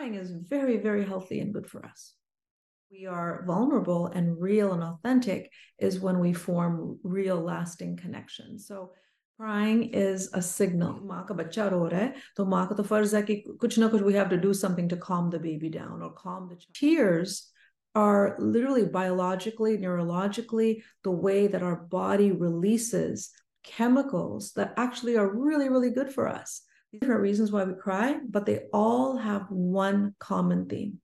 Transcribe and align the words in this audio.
crying 0.00 0.14
is 0.14 0.30
very, 0.30 0.76
very 0.76 1.04
healthy 1.04 1.40
and 1.40 1.52
good 1.52 1.68
for 1.68 1.84
us. 1.84 2.14
We 2.90 3.06
are 3.06 3.44
vulnerable 3.46 4.06
and 4.06 4.40
real 4.40 4.72
and 4.72 4.82
authentic 4.82 5.50
is 5.78 6.00
when 6.00 6.18
we 6.18 6.32
form 6.32 6.98
real 7.02 7.40
lasting 7.40 7.96
connections. 7.96 8.66
So 8.66 8.92
crying 9.36 9.90
is 9.92 10.30
a 10.32 10.42
signal. 10.42 11.00
माँ 11.02 11.24
का 11.28 11.34
बच्चा 11.34 11.66
रो 11.68 11.86
रहा 11.86 12.00
है 12.00 12.14
तो 12.36 12.44
माँ 12.44 12.66
का 12.68 12.74
तो 12.76 12.82
फर्ज 12.82 13.14
है 13.14 13.22
कि 13.22 13.36
कुछ 13.60 13.78
ना 13.78 13.88
कुछ 13.88 14.02
we 14.02 14.14
have 14.14 14.30
to 14.30 14.36
do 14.36 14.54
something 14.54 14.88
to 14.88 14.96
calm 14.96 15.30
the 15.30 15.38
baby 15.38 15.68
down 15.68 16.02
or 16.02 16.12
calm 16.12 16.48
the 16.48 16.56
child. 16.56 16.74
Tears 16.74 17.50
are 17.96 18.36
literally 18.38 18.84
biologically, 18.84 19.78
neurologically, 19.78 20.82
the 21.02 21.10
way 21.10 21.46
that 21.46 21.62
our 21.62 21.76
body 21.76 22.30
releases 22.30 23.30
chemicals 23.64 24.52
that 24.52 24.74
actually 24.76 25.16
are 25.16 25.34
really, 25.34 25.68
really 25.68 25.90
good 25.90 26.12
for 26.12 26.28
us. 26.28 26.62
Different 26.99 27.21
reasons 27.21 27.53
why 27.53 27.63
we 27.63 27.73
cry, 27.73 28.19
but 28.27 28.45
they 28.45 28.63
all 28.73 29.15
have 29.15 29.49
one 29.49 30.13
common 30.19 30.67
theme. 30.67 30.99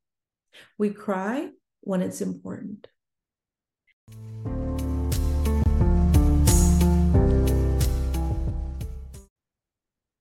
We 0.78 0.90
cry 0.90 1.52
when 1.80 2.02
it's 2.02 2.20
important. 2.20 2.88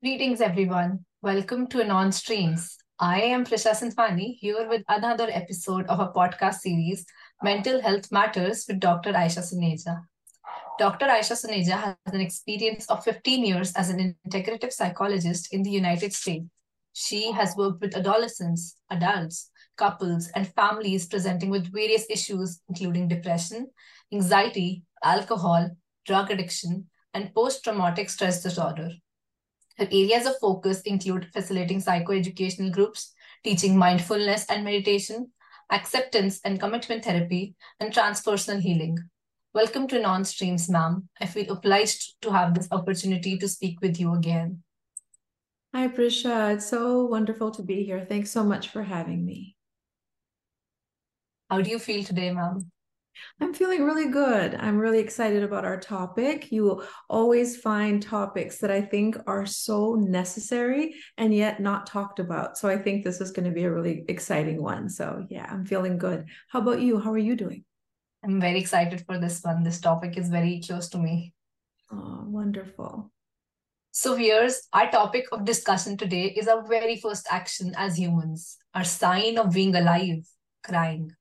Greetings, 0.00 0.40
everyone. 0.40 1.04
Welcome 1.20 1.66
to 1.70 1.82
Anon 1.82 2.12
Streams. 2.12 2.78
I 3.00 3.22
am 3.22 3.44
Prisha 3.44 3.72
Sindhwani 3.72 4.36
here 4.38 4.68
with 4.68 4.84
another 4.88 5.26
episode 5.32 5.86
of 5.88 5.98
a 5.98 6.12
podcast 6.12 6.60
series, 6.60 7.04
Mental 7.42 7.82
Health 7.82 8.12
Matters 8.12 8.66
with 8.68 8.78
Dr. 8.78 9.16
Ayesha 9.16 9.40
Suneja. 9.40 10.04
Dr. 10.78 11.06
Ayesha 11.06 11.34
Suneja 11.34 11.96
has 12.04 12.14
an 12.14 12.20
experience 12.20 12.84
of 12.86 13.02
15 13.02 13.44
years 13.44 13.72
as 13.74 13.88
an 13.88 14.14
integrative 14.28 14.72
psychologist 14.72 15.52
in 15.54 15.62
the 15.62 15.70
United 15.70 16.12
States. 16.12 16.44
She 16.92 17.32
has 17.32 17.56
worked 17.56 17.80
with 17.80 17.96
adolescents, 17.96 18.76
adults, 18.90 19.50
couples, 19.78 20.28
and 20.34 20.46
families 20.54 21.06
presenting 21.06 21.48
with 21.48 21.72
various 21.72 22.04
issues, 22.10 22.60
including 22.68 23.08
depression, 23.08 23.68
anxiety, 24.12 24.82
alcohol, 25.02 25.70
drug 26.04 26.30
addiction, 26.30 26.86
and 27.14 27.34
post 27.34 27.64
traumatic 27.64 28.10
stress 28.10 28.42
disorder. 28.42 28.90
Her 29.78 29.88
areas 29.90 30.26
of 30.26 30.38
focus 30.40 30.82
include 30.82 31.30
facilitating 31.32 31.82
psychoeducational 31.82 32.72
groups, 32.72 33.14
teaching 33.44 33.78
mindfulness 33.78 34.44
and 34.50 34.64
meditation, 34.64 35.32
acceptance 35.70 36.40
and 36.44 36.60
commitment 36.60 37.04
therapy, 37.04 37.54
and 37.80 37.92
transpersonal 37.92 38.60
healing. 38.60 38.98
Welcome 39.56 39.88
to 39.88 39.98
Non-Streams, 39.98 40.68
ma'am. 40.68 41.08
I 41.18 41.24
feel 41.24 41.50
obliged 41.50 42.20
to 42.20 42.30
have 42.30 42.52
this 42.52 42.68
opportunity 42.70 43.38
to 43.38 43.48
speak 43.48 43.80
with 43.80 43.98
you 43.98 44.12
again. 44.12 44.62
Hi, 45.74 45.88
Prisha. 45.88 46.52
It's 46.52 46.68
so 46.68 47.06
wonderful 47.06 47.50
to 47.52 47.62
be 47.62 47.82
here. 47.82 48.04
Thanks 48.06 48.30
so 48.30 48.44
much 48.44 48.68
for 48.68 48.82
having 48.82 49.24
me. 49.24 49.56
How 51.48 51.62
do 51.62 51.70
you 51.70 51.78
feel 51.78 52.04
today, 52.04 52.30
ma'am? 52.32 52.70
I'm 53.40 53.54
feeling 53.54 53.86
really 53.86 54.10
good. 54.10 54.54
I'm 54.56 54.76
really 54.76 54.98
excited 54.98 55.42
about 55.42 55.64
our 55.64 55.80
topic. 55.80 56.52
You 56.52 56.64
will 56.64 56.84
always 57.08 57.56
find 57.56 58.02
topics 58.02 58.58
that 58.58 58.70
I 58.70 58.82
think 58.82 59.16
are 59.26 59.46
so 59.46 59.94
necessary 59.94 60.96
and 61.16 61.34
yet 61.34 61.60
not 61.60 61.86
talked 61.86 62.18
about. 62.18 62.58
So 62.58 62.68
I 62.68 62.76
think 62.76 63.04
this 63.04 63.22
is 63.22 63.30
going 63.30 63.48
to 63.48 63.54
be 63.54 63.64
a 63.64 63.72
really 63.72 64.04
exciting 64.08 64.62
one. 64.62 64.90
So, 64.90 65.24
yeah, 65.30 65.46
I'm 65.50 65.64
feeling 65.64 65.96
good. 65.96 66.26
How 66.50 66.60
about 66.60 66.82
you? 66.82 67.00
How 67.00 67.10
are 67.10 67.16
you 67.16 67.36
doing? 67.36 67.64
I'm 68.26 68.40
very 68.40 68.58
excited 68.58 69.04
for 69.06 69.18
this 69.18 69.40
one. 69.44 69.62
This 69.62 69.80
topic 69.80 70.18
is 70.18 70.28
very 70.28 70.60
close 70.60 70.88
to 70.88 70.98
me. 70.98 71.32
Oh, 71.92 72.24
wonderful. 72.26 73.12
So, 73.92 74.16
viewers, 74.16 74.66
our 74.72 74.90
topic 74.90 75.26
of 75.30 75.44
discussion 75.44 75.96
today 75.96 76.34
is 76.36 76.48
our 76.48 76.66
very 76.66 76.96
first 76.96 77.28
action 77.30 77.72
as 77.76 77.96
humans, 77.96 78.56
our 78.74 78.82
sign 78.82 79.38
of 79.38 79.52
being 79.54 79.76
alive, 79.76 80.26
crying. 80.64 81.12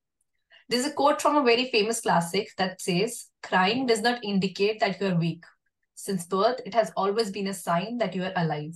There's 0.67 0.85
a 0.85 0.91
quote 0.91 1.21
from 1.21 1.37
a 1.37 1.43
very 1.43 1.69
famous 1.69 2.01
classic 2.01 2.49
that 2.57 2.81
says, 2.81 3.27
Crying 3.43 3.85
does 3.85 4.01
not 4.01 4.23
indicate 4.23 4.79
that 4.79 4.99
you 4.99 5.07
are 5.07 5.15
weak. 5.15 5.45
Since 5.93 6.25
birth, 6.25 6.59
it 6.65 6.73
has 6.73 6.91
always 6.97 7.29
been 7.29 7.47
a 7.47 7.53
sign 7.53 7.99
that 7.99 8.15
you 8.15 8.23
are 8.23 8.33
alive. 8.35 8.75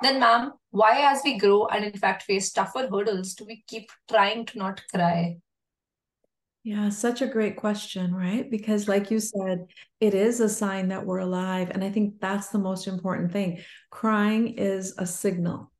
Then, 0.00 0.20
ma'am, 0.20 0.52
why, 0.70 1.12
as 1.12 1.22
we 1.24 1.38
grow 1.38 1.66
and 1.66 1.84
in 1.84 1.98
fact 1.98 2.22
face 2.22 2.52
tougher 2.52 2.88
hurdles, 2.88 3.34
do 3.34 3.44
we 3.44 3.64
keep 3.66 3.90
trying 4.08 4.46
to 4.46 4.58
not 4.58 4.80
cry? 4.94 5.38
Yeah, 6.64 6.90
such 6.90 7.22
a 7.22 7.26
great 7.26 7.56
question, 7.56 8.14
right? 8.14 8.50
Because, 8.50 8.88
like 8.88 9.10
you 9.10 9.20
said, 9.20 9.66
it 10.00 10.12
is 10.12 10.40
a 10.40 10.48
sign 10.48 10.88
that 10.88 11.06
we're 11.06 11.20
alive. 11.20 11.70
And 11.70 11.82
I 11.82 11.90
think 11.90 12.20
that's 12.20 12.48
the 12.48 12.58
most 12.58 12.86
important 12.86 13.32
thing. 13.32 13.62
Crying 13.90 14.48
is 14.58 14.94
a 14.98 15.06
signal. 15.06 15.72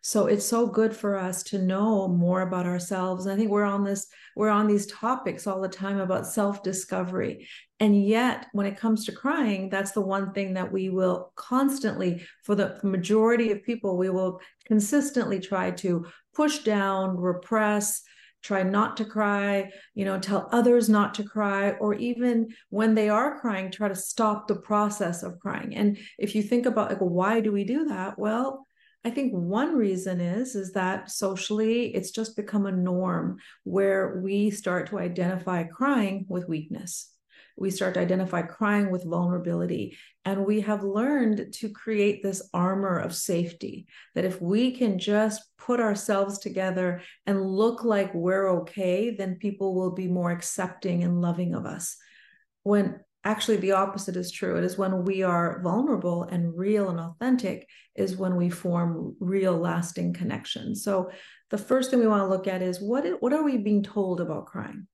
So 0.00 0.26
it's 0.26 0.44
so 0.44 0.66
good 0.66 0.96
for 0.96 1.16
us 1.16 1.44
to 1.44 1.58
know 1.62 2.08
more 2.08 2.40
about 2.40 2.66
ourselves. 2.66 3.24
And 3.24 3.32
I 3.32 3.36
think 3.36 3.50
we're 3.52 3.62
on 3.62 3.84
this, 3.84 4.08
we're 4.34 4.48
on 4.48 4.66
these 4.66 4.86
topics 4.86 5.46
all 5.46 5.60
the 5.60 5.68
time 5.68 6.00
about 6.00 6.26
self-discovery. 6.26 7.46
And 7.78 8.04
yet, 8.04 8.46
when 8.52 8.66
it 8.66 8.76
comes 8.76 9.04
to 9.04 9.12
crying, 9.12 9.68
that's 9.68 9.92
the 9.92 10.00
one 10.00 10.32
thing 10.32 10.54
that 10.54 10.72
we 10.72 10.88
will 10.88 11.32
constantly, 11.36 12.26
for 12.42 12.56
the 12.56 12.80
majority 12.82 13.52
of 13.52 13.62
people, 13.62 13.96
we 13.96 14.10
will 14.10 14.40
consistently 14.66 15.38
try 15.38 15.70
to 15.72 16.06
push 16.34 16.60
down, 16.60 17.16
repress, 17.16 18.02
try 18.42 18.62
not 18.62 18.96
to 18.96 19.04
cry, 19.04 19.70
you 19.94 20.04
know, 20.04 20.18
tell 20.18 20.48
others 20.52 20.88
not 20.88 21.14
to 21.14 21.24
cry, 21.24 21.70
or 21.72 21.94
even 21.94 22.48
when 22.70 22.94
they 22.94 23.08
are 23.08 23.40
crying, 23.40 23.70
try 23.70 23.88
to 23.88 23.94
stop 23.94 24.48
the 24.48 24.56
process 24.56 25.22
of 25.22 25.38
crying. 25.38 25.74
And 25.76 25.98
if 26.18 26.34
you 26.34 26.42
think 26.42 26.66
about 26.66 26.90
like, 26.90 26.98
why 26.98 27.40
do 27.40 27.52
we 27.52 27.64
do 27.64 27.86
that? 27.86 28.18
Well, 28.18 28.66
I 29.04 29.10
think 29.10 29.32
one 29.32 29.76
reason 29.76 30.20
is 30.20 30.54
is 30.54 30.72
that 30.72 31.10
socially 31.10 31.94
it's 31.94 32.12
just 32.12 32.36
become 32.36 32.66
a 32.66 32.72
norm 32.72 33.38
where 33.64 34.20
we 34.22 34.50
start 34.50 34.88
to 34.90 34.98
identify 34.98 35.64
crying 35.64 36.26
with 36.28 36.48
weakness. 36.48 37.10
We 37.56 37.70
start 37.70 37.94
to 37.94 38.00
identify 38.00 38.42
crying 38.42 38.90
with 38.90 39.04
vulnerability. 39.04 39.96
And 40.24 40.46
we 40.46 40.60
have 40.62 40.82
learned 40.82 41.52
to 41.54 41.68
create 41.70 42.22
this 42.22 42.48
armor 42.54 42.98
of 42.98 43.14
safety 43.14 43.86
that 44.14 44.24
if 44.24 44.40
we 44.40 44.72
can 44.72 44.98
just 44.98 45.42
put 45.58 45.80
ourselves 45.80 46.38
together 46.38 47.02
and 47.26 47.44
look 47.44 47.84
like 47.84 48.14
we're 48.14 48.48
okay, 48.60 49.14
then 49.14 49.36
people 49.36 49.74
will 49.74 49.92
be 49.92 50.08
more 50.08 50.30
accepting 50.30 51.02
and 51.04 51.20
loving 51.20 51.54
of 51.54 51.66
us. 51.66 51.96
When 52.62 53.00
actually 53.24 53.56
the 53.58 53.72
opposite 53.72 54.16
is 54.16 54.30
true 54.30 54.56
it 54.56 54.64
is 54.64 54.76
when 54.76 55.04
we 55.04 55.22
are 55.22 55.60
vulnerable 55.62 56.24
and 56.24 56.56
real 56.56 56.90
and 56.90 56.98
authentic 56.98 57.68
is 57.94 58.16
when 58.16 58.36
we 58.36 58.50
form 58.50 59.14
real 59.20 59.56
lasting 59.56 60.12
connections 60.12 60.82
so 60.82 61.10
the 61.50 61.58
first 61.58 61.90
thing 61.90 62.00
we 62.00 62.06
want 62.08 62.22
to 62.22 62.28
look 62.28 62.48
at 62.48 62.62
is 62.62 62.80
what 62.80 63.04
what 63.20 63.32
are 63.32 63.44
we 63.44 63.56
being 63.58 63.82
told 63.82 64.20
about 64.20 64.46
crying 64.46 64.86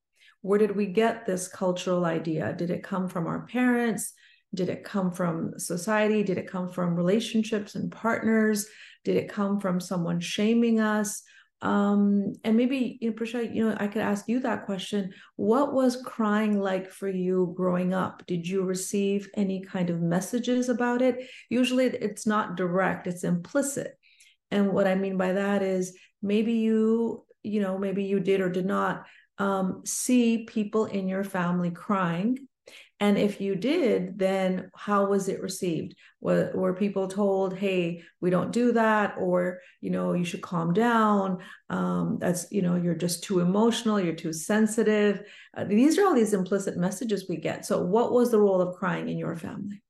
where 0.42 0.58
did 0.58 0.76
we 0.76 0.86
get 0.86 1.26
this 1.26 1.48
cultural 1.48 2.04
idea? 2.04 2.54
Did 2.56 2.70
it 2.70 2.82
come 2.82 3.08
from 3.08 3.26
our 3.26 3.46
parents? 3.46 4.12
Did 4.54 4.68
it 4.68 4.84
come 4.84 5.12
from 5.12 5.58
society? 5.58 6.22
Did 6.22 6.38
it 6.38 6.50
come 6.50 6.70
from 6.70 6.94
relationships 6.94 7.74
and 7.74 7.90
partners? 7.92 8.66
Did 9.04 9.16
it 9.16 9.28
come 9.28 9.60
from 9.60 9.80
someone 9.80 10.20
shaming 10.20 10.80
us? 10.80 11.22
Um 11.60 12.34
and 12.44 12.56
maybe 12.56 12.98
you 13.00 13.10
know 13.10 13.16
Prisha, 13.16 13.52
you 13.52 13.68
know 13.68 13.76
i 13.80 13.88
could 13.88 14.00
ask 14.00 14.28
you 14.28 14.38
that 14.40 14.64
question. 14.64 15.12
What 15.34 15.72
was 15.74 16.00
crying 16.06 16.60
like 16.60 16.88
for 16.92 17.08
you 17.08 17.52
growing 17.56 17.92
up? 17.92 18.22
Did 18.28 18.46
you 18.46 18.62
receive 18.62 19.28
any 19.34 19.64
kind 19.64 19.90
of 19.90 20.00
messages 20.00 20.68
about 20.68 21.02
it? 21.02 21.28
Usually 21.50 21.86
it's 21.86 22.28
not 22.28 22.56
direct 22.56 23.08
it's 23.08 23.24
implicit. 23.24 23.98
And 24.52 24.72
what 24.72 24.86
i 24.86 24.94
mean 24.94 25.16
by 25.16 25.32
that 25.32 25.62
is 25.62 25.98
maybe 26.22 26.52
you 26.52 27.24
you 27.42 27.60
know 27.60 27.76
maybe 27.76 28.04
you 28.04 28.20
did 28.20 28.40
or 28.40 28.48
did 28.48 28.66
not 28.66 29.04
um, 29.38 29.82
see 29.84 30.44
people 30.44 30.86
in 30.86 31.08
your 31.08 31.24
family 31.24 31.70
crying 31.70 32.48
and 33.00 33.16
if 33.16 33.40
you 33.40 33.54
did, 33.54 34.18
then 34.18 34.70
how 34.74 35.06
was 35.06 35.28
it 35.28 35.40
received? 35.40 35.94
Were, 36.20 36.50
were 36.52 36.74
people 36.74 37.06
told, 37.06 37.56
hey, 37.56 38.02
we 38.20 38.28
don't 38.28 38.50
do 38.50 38.72
that, 38.72 39.14
or, 39.18 39.60
you 39.80 39.90
know, 39.90 40.14
you 40.14 40.24
should 40.24 40.42
calm 40.42 40.72
down. 40.72 41.38
Um, 41.70 42.18
that's, 42.20 42.50
you 42.50 42.60
know, 42.60 42.74
you're 42.74 42.96
just 42.96 43.22
too 43.22 43.38
emotional, 43.38 44.00
you're 44.00 44.14
too 44.14 44.32
sensitive. 44.32 45.22
Uh, 45.56 45.64
these 45.64 45.96
are 45.96 46.06
all 46.06 46.14
these 46.14 46.34
implicit 46.34 46.76
messages 46.76 47.26
we 47.28 47.36
get. 47.36 47.64
So, 47.64 47.84
what 47.84 48.12
was 48.12 48.32
the 48.32 48.40
role 48.40 48.60
of 48.60 48.74
crying 48.74 49.08
in 49.08 49.16
your 49.16 49.36
family? 49.36 49.80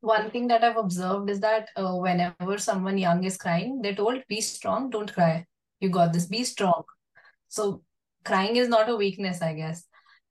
One 0.00 0.30
thing 0.30 0.46
that 0.48 0.62
I've 0.62 0.76
observed 0.76 1.28
is 1.28 1.40
that 1.40 1.70
uh, 1.74 1.94
whenever 1.94 2.56
someone 2.58 2.98
young 2.98 3.24
is 3.24 3.36
crying, 3.36 3.80
they're 3.82 3.96
told, 3.96 4.22
be 4.28 4.40
strong, 4.40 4.90
don't 4.90 5.12
cry. 5.12 5.44
You 5.80 5.88
got 5.88 6.12
this, 6.12 6.26
be 6.26 6.44
strong. 6.44 6.84
So, 7.48 7.82
crying 8.26 8.56
is 8.56 8.68
not 8.68 8.88
a 8.88 8.96
weakness, 8.96 9.40
I 9.40 9.54
guess. 9.54 9.84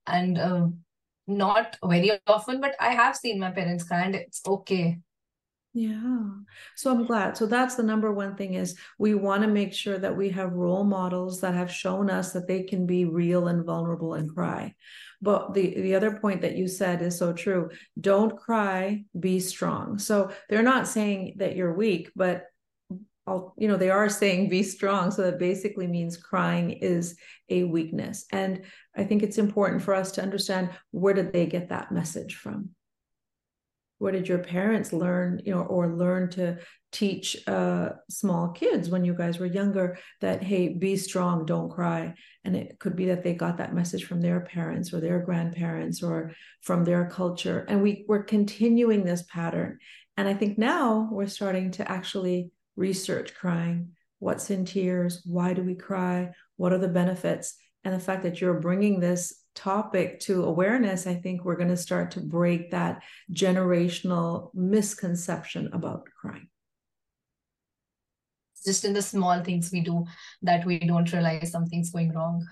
And 0.05 0.37
uh, 0.37 0.67
not 1.27 1.77
very 1.83 2.11
often, 2.27 2.61
but 2.61 2.75
I 2.79 2.89
have 2.89 3.15
seen 3.15 3.39
my 3.39 3.51
parents 3.51 3.83
cry 3.83 4.03
and 4.03 4.15
it's 4.15 4.41
okay. 4.45 4.99
Yeah. 5.73 6.29
So 6.77 6.89
I'm 6.89 7.05
glad. 7.05 7.35
So 7.35 7.47
that's 7.47 7.75
the 7.75 7.83
number 7.83 8.13
one 8.13 8.37
thing 8.37 8.53
is 8.53 8.77
we 8.97 9.13
want 9.13 9.41
to 9.41 9.49
make 9.49 9.73
sure 9.73 9.97
that 9.97 10.15
we 10.15 10.29
have 10.29 10.53
role 10.53 10.85
models 10.85 11.41
that 11.41 11.53
have 11.53 11.69
shown 11.69 12.09
us 12.09 12.31
that 12.31 12.47
they 12.47 12.63
can 12.63 12.85
be 12.85 13.03
real 13.03 13.49
and 13.49 13.65
vulnerable 13.65 14.13
and 14.13 14.33
cry. 14.33 14.73
But 15.21 15.53
the 15.53 15.81
the 15.81 15.95
other 15.95 16.17
point 16.19 16.41
that 16.43 16.55
you 16.55 16.69
said 16.69 17.01
is 17.01 17.17
so 17.17 17.33
true. 17.33 17.71
Don't 17.99 18.37
cry, 18.37 19.03
be 19.19 19.41
strong. 19.41 19.99
So 19.99 20.31
they're 20.47 20.63
not 20.63 20.87
saying 20.87 21.35
that 21.37 21.57
you're 21.57 21.73
weak, 21.73 22.09
but 22.15 22.45
you 23.57 23.67
know 23.67 23.77
they 23.77 23.89
are 23.89 24.09
saying 24.09 24.49
be 24.49 24.63
strong. 24.63 25.11
So 25.11 25.23
that 25.23 25.39
basically 25.39 25.87
means 25.87 26.17
crying 26.17 26.71
is 26.71 27.17
a 27.49 27.63
weakness. 27.63 28.25
And 28.31 28.61
i 28.97 29.03
think 29.03 29.23
it's 29.23 29.37
important 29.37 29.81
for 29.81 29.93
us 29.93 30.11
to 30.13 30.21
understand 30.21 30.69
where 30.91 31.13
did 31.13 31.33
they 31.33 31.45
get 31.45 31.69
that 31.69 31.91
message 31.91 32.35
from? 32.35 32.69
Where 33.97 34.11
did 34.11 34.27
your 34.27 34.39
parents 34.39 34.93
learn 34.93 35.41
you 35.45 35.53
know 35.53 35.61
or 35.61 35.95
learn 35.95 36.29
to 36.31 36.57
teach 36.91 37.45
uh, 37.47 37.89
small 38.09 38.49
kids 38.49 38.89
when 38.89 39.03
you 39.03 39.13
guys 39.13 39.37
were 39.37 39.45
younger 39.45 39.97
that 40.21 40.43
hey 40.43 40.69
be 40.69 40.95
strong 40.95 41.45
don't 41.45 41.71
cry? 41.71 42.13
And 42.43 42.55
it 42.55 42.77
could 42.79 42.95
be 42.95 43.05
that 43.05 43.23
they 43.23 43.33
got 43.33 43.57
that 43.57 43.73
message 43.73 44.05
from 44.05 44.21
their 44.21 44.41
parents 44.41 44.93
or 44.93 44.99
their 44.99 45.19
grandparents 45.19 46.03
or 46.03 46.33
from 46.61 46.83
their 46.83 47.09
culture. 47.09 47.65
And 47.67 47.81
we 47.81 48.05
we're 48.07 48.23
continuing 48.23 49.03
this 49.03 49.23
pattern. 49.23 49.79
And 50.17 50.27
i 50.27 50.33
think 50.33 50.57
now 50.57 51.09
we're 51.11 51.27
starting 51.27 51.71
to 51.71 51.91
actually 51.91 52.51
research 52.75 53.33
crying 53.33 53.95
what's 54.19 54.49
in 54.49 54.65
tears? 54.65 55.21
Why 55.25 55.53
do 55.53 55.61
we 55.61 55.75
cry? 55.75 56.31
What 56.57 56.73
are 56.73 56.77
the 56.77 56.87
benefits? 56.87 57.55
And 57.83 57.93
the 57.93 57.99
fact 57.99 58.23
that 58.23 58.41
you're 58.41 58.59
bringing 58.59 58.99
this 58.99 59.41
topic 59.53 60.19
to 60.19 60.43
awareness 60.43 61.07
i 61.07 61.15
think 61.15 61.45
we're 61.45 61.55
going 61.55 61.69
to 61.69 61.77
start 61.77 62.11
to 62.11 62.19
break 62.19 62.71
that 62.71 63.01
generational 63.31 64.49
misconception 64.53 65.69
about 65.71 66.03
crying. 66.19 66.49
Just 68.65 68.83
in 68.83 68.91
the 68.91 69.01
small 69.01 69.41
things 69.43 69.69
we 69.71 69.79
do 69.79 70.05
that 70.41 70.65
we 70.65 70.79
don't 70.79 71.13
realize 71.13 71.51
something's 71.51 71.91
going 71.91 72.11
wrong. 72.13 72.45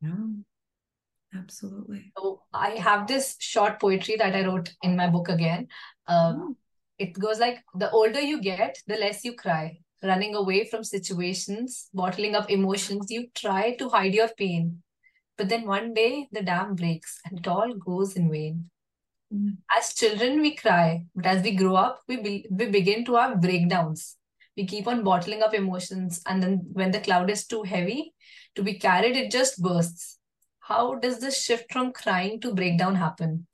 Yeah. 0.00 1.38
Absolutely. 1.38 2.12
So 2.18 2.42
i 2.52 2.70
have 2.70 3.06
this 3.06 3.36
short 3.38 3.80
poetry 3.80 4.16
that 4.16 4.34
i 4.34 4.44
wrote 4.44 4.72
in 4.82 4.96
my 4.96 5.08
book 5.08 5.28
again. 5.28 5.68
Um, 6.08 6.34
oh. 6.40 6.56
It 7.02 7.18
goes 7.24 7.38
like 7.38 7.58
the 7.74 7.90
older 7.90 8.20
you 8.20 8.40
get 8.40 8.78
the 8.86 8.96
less 8.96 9.24
you 9.24 9.34
cry 9.34 9.78
running 10.02 10.34
away 10.34 10.64
from 10.68 10.84
situations, 10.84 11.88
bottling 11.94 12.34
up 12.34 12.50
emotions. 12.50 13.10
You 13.10 13.28
try 13.34 13.74
to 13.76 13.88
hide 13.88 14.14
your 14.14 14.28
pain. 14.28 14.82
But 15.38 15.48
then 15.48 15.66
one 15.66 15.94
day 15.94 16.28
the 16.32 16.42
dam 16.42 16.74
breaks 16.74 17.20
and 17.24 17.38
it 17.38 17.48
all 17.48 17.74
goes 17.74 18.16
in 18.16 18.30
vain. 18.30 18.70
Mm. 19.32 19.56
As 19.70 19.94
children, 19.94 20.40
we 20.40 20.54
cry, 20.54 21.06
but 21.14 21.26
as 21.26 21.42
we 21.42 21.54
grow 21.54 21.76
up, 21.76 22.00
we, 22.06 22.20
be, 22.20 22.46
we 22.50 22.66
begin 22.66 23.04
to 23.06 23.14
have 23.14 23.40
breakdowns. 23.40 24.16
We 24.56 24.66
keep 24.66 24.86
on 24.86 25.02
bottling 25.02 25.42
up 25.42 25.54
emotions, 25.54 26.20
and 26.26 26.42
then 26.42 26.60
when 26.72 26.90
the 26.90 27.00
cloud 27.00 27.30
is 27.30 27.46
too 27.46 27.62
heavy 27.62 28.12
to 28.54 28.62
be 28.62 28.74
carried, 28.74 29.16
it 29.16 29.30
just 29.30 29.62
bursts. 29.62 30.18
How 30.60 30.96
does 30.96 31.20
this 31.20 31.42
shift 31.42 31.72
from 31.72 31.92
crying 31.92 32.38
to 32.42 32.54
breakdown 32.54 32.96
happen? 32.96 33.46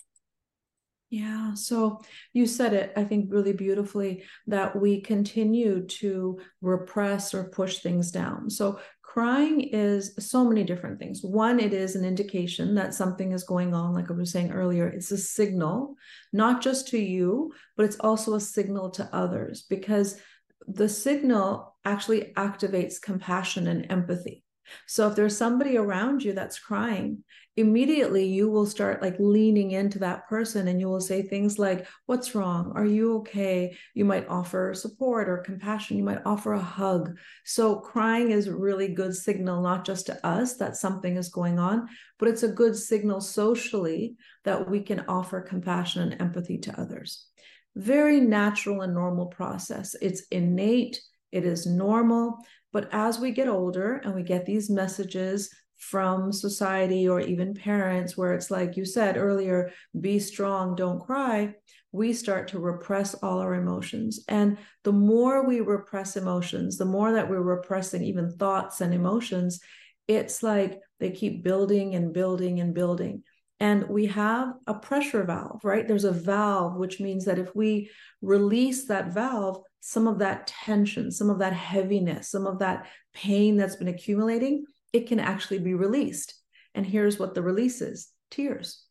Yeah. 1.11 1.55
So 1.55 2.03
you 2.35 2.47
said 2.47 2.75
it, 2.75 2.93
I 2.95 3.05
think, 3.05 3.33
really 3.33 3.55
beautifully 3.55 4.25
that 4.47 4.79
we 4.79 5.01
continue 5.01 5.87
to 5.87 6.39
repress 6.61 7.33
or 7.33 7.45
push 7.45 7.79
things 7.79 8.11
down. 8.11 8.51
So 8.51 8.79
crying 9.03 9.63
is 9.63 10.15
so 10.19 10.45
many 10.45 10.65
different 10.65 10.99
things. 10.99 11.23
One, 11.23 11.61
it 11.61 11.73
is 11.73 11.97
an 11.97 12.05
indication 12.05 12.75
that 12.75 12.93
something 12.93 13.33
is 13.33 13.45
going 13.45 13.73
on. 13.73 13.95
Like 13.95 14.11
I 14.11 14.13
was 14.13 14.31
saying 14.31 14.53
earlier, 14.53 14.87
it's 14.87 15.11
a 15.11 15.17
signal, 15.17 15.95
not 16.35 16.61
just 16.61 16.89
to 16.89 16.99
you, 16.99 17.55
but 17.75 17.87
it's 17.87 17.99
also 18.01 18.35
a 18.35 18.41
signal 18.41 18.91
to 18.91 19.09
others 19.11 19.63
because 19.63 20.21
the 20.67 20.91
signal 20.91 21.75
actually 21.87 22.35
activates 22.37 23.01
compassion 23.01 23.67
and 23.67 23.91
empathy. 23.91 24.45
So 24.87 25.09
if 25.09 25.17
there's 25.17 25.37
somebody 25.37 25.77
around 25.77 26.23
you 26.23 26.33
that's 26.33 26.59
crying, 26.59 27.25
immediately 27.59 28.25
you 28.25 28.49
will 28.49 28.67
start 28.67 29.03
like 29.03 29.17
leaning 29.19 29.73
into 29.73 29.99
that 29.99 30.29
person 30.29 30.69
and 30.69 30.81
you 30.81 30.89
will 30.89 31.01
say 31.01 31.23
things 31.23 31.59
like, 31.59 31.89
What's 32.07 32.35
wrong? 32.35 32.73
Are 32.77 32.85
you 32.85 33.17
okay? 33.19 33.77
You 33.95 34.05
might 34.05 34.29
offer 34.29 34.75
support 34.75 35.29
or 35.29 35.39
compassion. 35.39 35.97
You 35.97 36.05
might 36.05 36.25
offer 36.25 36.53
a 36.53 36.61
hug. 36.61 37.19
So 37.45 37.77
crying 37.77 38.31
is 38.31 38.47
a 38.47 38.57
really 38.57 38.89
good 38.89 39.15
signal, 39.15 39.61
not 39.61 39.85
just 39.85 40.07
to 40.07 40.27
us 40.27 40.57
that 40.59 40.77
something 40.77 41.17
is 41.17 41.31
going 41.31 41.59
on, 41.59 41.89
but 42.19 42.29
it's 42.29 42.45
a 42.45 42.49
good 42.49 42.77
signal 42.77 43.21
socially 43.21 44.17
that 44.45 44.71
we 44.71 44.81
can 44.81 45.05
offer 45.09 45.41
compassion 45.41 46.03
and 46.13 46.23
empathy 46.23 46.59
to 46.59 46.81
others. 46.81 47.27
Very 47.75 48.21
natural 48.21 48.83
and 48.83 48.95
normal 48.95 49.27
process. 49.27 49.95
It's 50.01 50.23
innate, 50.31 51.01
it 51.33 51.45
is 51.45 51.67
normal. 51.67 52.39
But 52.73 52.89
as 52.93 53.19
we 53.19 53.31
get 53.31 53.49
older 53.49 54.01
and 54.05 54.15
we 54.15 54.23
get 54.23 54.47
these 54.47 54.71
messages 54.71 55.51
from 55.79 56.33
society 56.33 57.09
or 57.09 57.21
even 57.21 57.55
parents, 57.55 58.17
where 58.17 58.35
it's 58.35 58.51
like 58.51 58.77
you 58.77 58.85
said 58.85 59.17
earlier, 59.17 59.71
be 60.01 60.19
strong, 60.19 60.75
don't 60.75 61.01
cry, 61.01 61.55
we 61.93 62.13
start 62.13 62.49
to 62.49 62.59
repress 62.59 63.15
all 63.15 63.39
our 63.39 63.55
emotions. 63.55 64.25
And 64.29 64.59
the 64.85 64.93
more 64.93 65.47
we 65.47 65.61
repress 65.61 66.17
emotions, 66.17 66.77
the 66.77 66.85
more 66.85 67.13
that 67.13 67.31
we're 67.31 67.41
repressing 67.41 68.03
even 68.03 68.31
thoughts 68.33 68.81
and 68.81 68.93
emotions, 68.93 69.61
it's 70.07 70.43
like 70.43 70.81
they 71.01 71.11
keep 71.11 71.45
building 71.45 71.95
and 71.95 72.13
building 72.13 72.61
and 72.61 72.75
building. 72.75 73.23
And 73.61 73.89
we 73.89 74.07
have 74.07 74.55
a 74.67 74.75
pressure 74.75 75.25
valve, 75.25 75.65
right? 75.65 75.87
There's 75.87 76.05
a 76.05 76.13
valve, 76.13 76.77
which 76.77 77.01
means 77.01 77.25
that 77.25 77.39
if 77.39 77.55
we 77.57 77.91
release 78.23 78.87
that 78.87 79.13
valve, 79.13 79.63
some 79.81 80.07
of 80.07 80.21
that 80.21 80.47
tension, 80.47 81.11
some 81.11 81.29
of 81.29 81.41
that 81.41 81.53
heaviness, 81.53 82.31
some 82.31 82.47
of 82.47 82.61
that 82.61 82.87
pain 83.15 83.57
that's 83.57 83.77
been 83.77 83.89
accumulating, 83.89 84.65
it 84.93 85.09
can 85.09 85.19
actually 85.19 85.59
be 85.59 85.75
released. 85.75 86.35
And 86.75 86.87
here's 86.87 87.19
what 87.19 87.35
the 87.35 87.43
release 87.43 87.81
is 87.81 88.09
tears. 88.31 88.85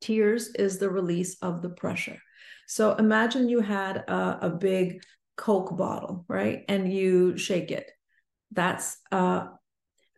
Tears 0.00 0.48
is 0.48 0.78
the 0.78 0.90
release 0.90 1.36
of 1.42 1.62
the 1.62 1.68
pressure. 1.68 2.18
So 2.66 2.94
imagine 2.94 3.48
you 3.48 3.60
had 3.60 3.98
a, 3.98 4.46
a 4.46 4.50
big 4.50 5.02
Coke 5.36 5.76
bottle, 5.76 6.24
right? 6.28 6.64
And 6.68 6.92
you 6.92 7.36
shake 7.36 7.70
it. 7.70 7.90
That's, 8.50 8.96
uh, 9.10 9.48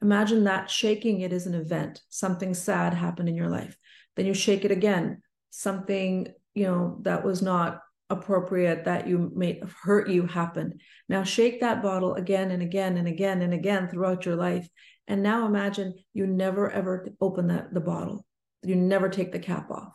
imagine 0.04 0.44
that 0.44 0.70
shaking 0.70 1.20
it 1.22 1.32
is 1.32 1.46
an 1.46 1.54
event. 1.54 2.02
Something 2.10 2.52
sad 2.52 2.92
happened 2.92 3.28
in 3.28 3.34
your 3.34 3.48
life. 3.48 3.76
Then 4.16 4.26
you 4.26 4.34
shake 4.34 4.64
it 4.64 4.70
again. 4.70 5.22
Something, 5.50 6.28
you 6.54 6.66
know, 6.66 6.98
that 7.02 7.24
was 7.24 7.40
not 7.40 7.80
appropriate 8.10 8.84
that 8.84 9.08
you 9.08 9.32
may 9.34 9.58
have 9.58 9.72
hurt 9.72 10.10
you 10.10 10.26
happened. 10.26 10.82
Now 11.08 11.22
shake 11.24 11.60
that 11.60 11.82
bottle 11.82 12.14
again 12.14 12.50
and 12.50 12.62
again 12.62 12.98
and 12.98 13.08
again 13.08 13.40
and 13.40 13.54
again 13.54 13.88
throughout 13.88 14.26
your 14.26 14.36
life. 14.36 14.68
And 15.08 15.22
now 15.22 15.46
imagine 15.46 15.94
you 16.12 16.26
never 16.26 16.70
ever 16.70 17.08
open 17.20 17.48
that 17.48 17.72
the 17.72 17.80
bottle. 17.80 18.26
You 18.62 18.76
never 18.76 19.08
take 19.08 19.32
the 19.32 19.38
cap 19.38 19.70
off. 19.70 19.94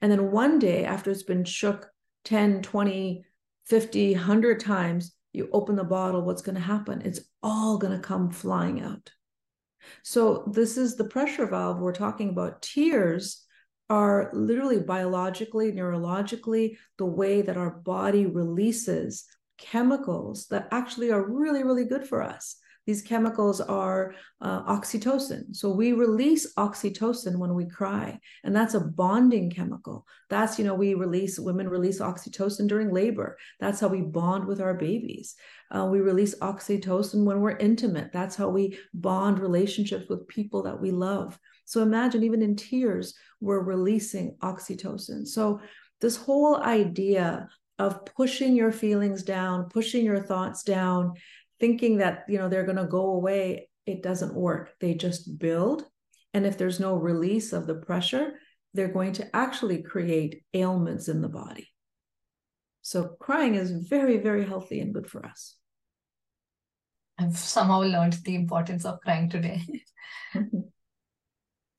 And 0.00 0.12
then 0.12 0.30
one 0.30 0.60
day 0.60 0.84
after 0.84 1.10
it's 1.10 1.24
been 1.24 1.44
shook 1.44 1.88
10, 2.24 2.62
20, 2.62 3.24
50, 3.66 4.14
100 4.14 4.60
times, 4.60 5.12
you 5.32 5.48
open 5.52 5.74
the 5.74 5.84
bottle, 5.84 6.22
what's 6.22 6.42
going 6.42 6.54
to 6.54 6.60
happen? 6.60 7.02
It's 7.04 7.20
all 7.42 7.78
going 7.78 7.92
to 7.92 7.98
come 7.98 8.30
flying 8.30 8.80
out. 8.80 9.10
So 10.02 10.44
this 10.52 10.76
is 10.76 10.96
the 10.96 11.04
pressure 11.04 11.46
valve 11.46 11.80
we're 11.80 11.92
talking 11.92 12.30
about. 12.30 12.62
Tears 12.62 13.44
are 13.90 14.30
literally 14.32 14.80
biologically, 14.80 15.72
neurologically, 15.72 16.76
the 16.98 17.06
way 17.06 17.42
that 17.42 17.56
our 17.56 17.70
body 17.70 18.26
releases 18.26 19.24
chemicals 19.58 20.46
that 20.48 20.68
actually 20.70 21.10
are 21.10 21.24
really, 21.24 21.62
really 21.62 21.84
good 21.84 22.06
for 22.06 22.22
us. 22.22 22.56
These 22.86 23.02
chemicals 23.02 23.60
are 23.60 24.14
uh, 24.40 24.62
oxytocin. 24.64 25.56
So 25.56 25.70
we 25.70 25.92
release 25.92 26.52
oxytocin 26.54 27.36
when 27.38 27.54
we 27.54 27.66
cry, 27.66 28.20
and 28.42 28.54
that's 28.54 28.74
a 28.74 28.80
bonding 28.80 29.50
chemical. 29.50 30.06
That's, 30.28 30.58
you 30.58 30.64
know, 30.64 30.74
we 30.74 30.94
release, 30.94 31.38
women 31.38 31.68
release 31.68 32.00
oxytocin 32.00 32.68
during 32.68 32.92
labor. 32.92 33.38
That's 33.60 33.80
how 33.80 33.88
we 33.88 34.02
bond 34.02 34.46
with 34.46 34.60
our 34.60 34.74
babies. 34.74 35.34
Uh, 35.70 35.86
we 35.86 36.00
release 36.00 36.34
oxytocin 36.40 37.24
when 37.24 37.40
we're 37.40 37.56
intimate. 37.56 38.12
That's 38.12 38.36
how 38.36 38.48
we 38.48 38.78
bond 38.92 39.38
relationships 39.38 40.08
with 40.08 40.28
people 40.28 40.62
that 40.64 40.80
we 40.80 40.90
love. 40.90 41.38
So 41.64 41.80
imagine 41.82 42.22
even 42.22 42.42
in 42.42 42.56
tears, 42.56 43.14
we're 43.40 43.62
releasing 43.62 44.36
oxytocin. 44.42 45.26
So 45.26 45.60
this 46.00 46.16
whole 46.16 46.62
idea 46.62 47.48
of 47.78 48.04
pushing 48.04 48.54
your 48.54 48.70
feelings 48.70 49.22
down, 49.22 49.68
pushing 49.68 50.04
your 50.04 50.20
thoughts 50.20 50.62
down, 50.62 51.14
thinking 51.64 51.96
that 51.96 52.26
you 52.28 52.36
know 52.36 52.50
they're 52.50 52.70
going 52.70 52.84
to 52.84 52.96
go 53.00 53.12
away, 53.12 53.70
it 53.86 54.02
doesn't 54.02 54.34
work. 54.34 54.74
They 54.80 54.92
just 54.92 55.38
build. 55.38 55.82
And 56.34 56.44
if 56.44 56.58
there's 56.58 56.78
no 56.78 56.94
release 56.94 57.54
of 57.54 57.66
the 57.66 57.76
pressure, 57.76 58.34
they're 58.74 58.92
going 58.98 59.14
to 59.14 59.34
actually 59.34 59.82
create 59.82 60.42
ailments 60.52 61.08
in 61.08 61.22
the 61.22 61.28
body. 61.28 61.68
So 62.82 63.16
crying 63.18 63.54
is 63.54 63.70
very, 63.70 64.18
very 64.18 64.44
healthy 64.44 64.80
and 64.80 64.92
good 64.92 65.08
for 65.08 65.24
us. 65.24 65.56
I've 67.18 67.38
somehow 67.38 67.80
learned 67.80 68.18
the 68.24 68.34
importance 68.34 68.84
of 68.84 69.00
crying 69.00 69.30
today. 69.30 69.62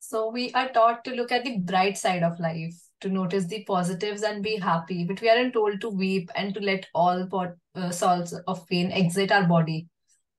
So 0.08 0.30
we 0.30 0.52
are 0.52 0.68
taught 0.68 1.02
to 1.06 1.16
look 1.16 1.32
at 1.32 1.42
the 1.42 1.58
bright 1.58 1.98
side 1.98 2.22
of 2.22 2.38
life, 2.38 2.76
to 3.00 3.08
notice 3.08 3.46
the 3.46 3.64
positives 3.64 4.22
and 4.22 4.40
be 4.40 4.54
happy, 4.54 5.02
but 5.02 5.20
we 5.20 5.28
aren't 5.28 5.54
told 5.54 5.80
to 5.80 5.88
weep 5.88 6.30
and 6.36 6.54
to 6.54 6.60
let 6.60 6.86
all 6.94 7.26
pot, 7.26 7.56
uh, 7.75 7.91
salts 7.91 8.33
of 8.47 8.67
pain 8.67 8.91
exit 8.91 9.31
our 9.31 9.47
body. 9.47 9.87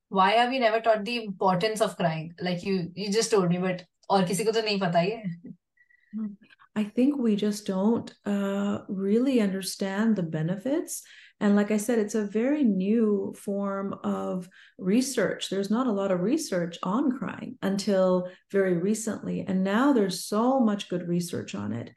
Why 0.09 0.37
are 0.37 0.50
we 0.50 0.59
never 0.59 0.81
taught 0.81 1.05
the 1.05 1.25
importance 1.25 1.81
of 1.81 1.97
crying? 1.97 2.35
Like 2.41 2.62
you, 2.64 2.91
you 2.95 3.11
just 3.11 3.31
told 3.31 3.49
me, 3.49 3.59
but 3.59 3.85
और 4.11 4.26
किसी 4.26 4.45
को 4.45 4.52
तो 4.52 4.62
नहीं 4.62 4.79
पता 4.81 6.29
I 6.75 6.85
think 6.85 7.19
we 7.19 7.37
just 7.37 7.67
don't 7.67 8.12
uh, 8.25 8.79
really 8.88 9.41
understand 9.41 10.17
the 10.17 10.23
benefits 10.23 11.02
And 11.43 11.57
like 11.57 11.73
I 11.73 11.76
said, 11.76 11.99
it's 11.99 12.14
a 12.14 12.25
very 12.25 12.62
new 12.62 13.35
form 13.37 13.95
of 14.05 14.49
research. 14.79 15.50
There's 15.50 15.73
not 15.73 15.88
a 15.88 15.93
lot 15.93 16.12
of 16.12 16.21
research 16.21 16.79
on 16.85 17.19
crying 17.19 17.59
until 17.62 18.29
very 18.52 18.75
recently. 18.75 19.45
And 19.49 19.64
now 19.64 19.93
there's 19.93 20.25
so 20.25 20.61
much 20.61 20.88
good 20.88 21.09
research 21.09 21.57
on 21.57 21.73
it. 21.73 21.91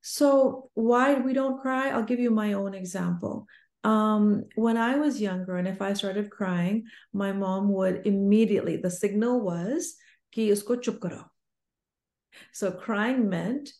So, 0.00 0.70
why 0.74 1.14
we 1.14 1.34
don't 1.34 1.62
cry? 1.62 1.90
I'll 1.90 2.02
give 2.02 2.18
you 2.18 2.32
my 2.32 2.54
own 2.54 2.74
example. 2.74 3.46
Um, 3.83 4.45
when 4.55 4.77
I 4.77 4.97
was 4.97 5.21
younger, 5.21 5.57
and 5.57 5.67
if 5.67 5.81
I 5.81 5.93
started 5.93 6.29
crying, 6.29 6.85
my 7.13 7.31
mom 7.31 7.71
would 7.73 8.05
immediately, 8.05 8.77
the 8.77 8.91
signal 8.91 9.39
was, 9.39 9.95
ki 10.31 10.49
usko 10.49 10.81
chup 10.81 10.99
karo. 10.99 11.25
So 12.53 12.71
crying 12.71 13.29
meant 13.29 13.71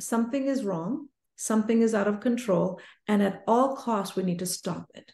something 0.00 0.46
is 0.46 0.64
wrong, 0.64 1.08
something 1.36 1.82
is 1.82 1.94
out 1.94 2.08
of 2.08 2.20
control, 2.20 2.80
and 3.08 3.22
at 3.22 3.42
all 3.46 3.76
costs, 3.76 4.16
we 4.16 4.22
need 4.22 4.38
to 4.38 4.46
stop 4.46 4.90
it. 4.94 5.12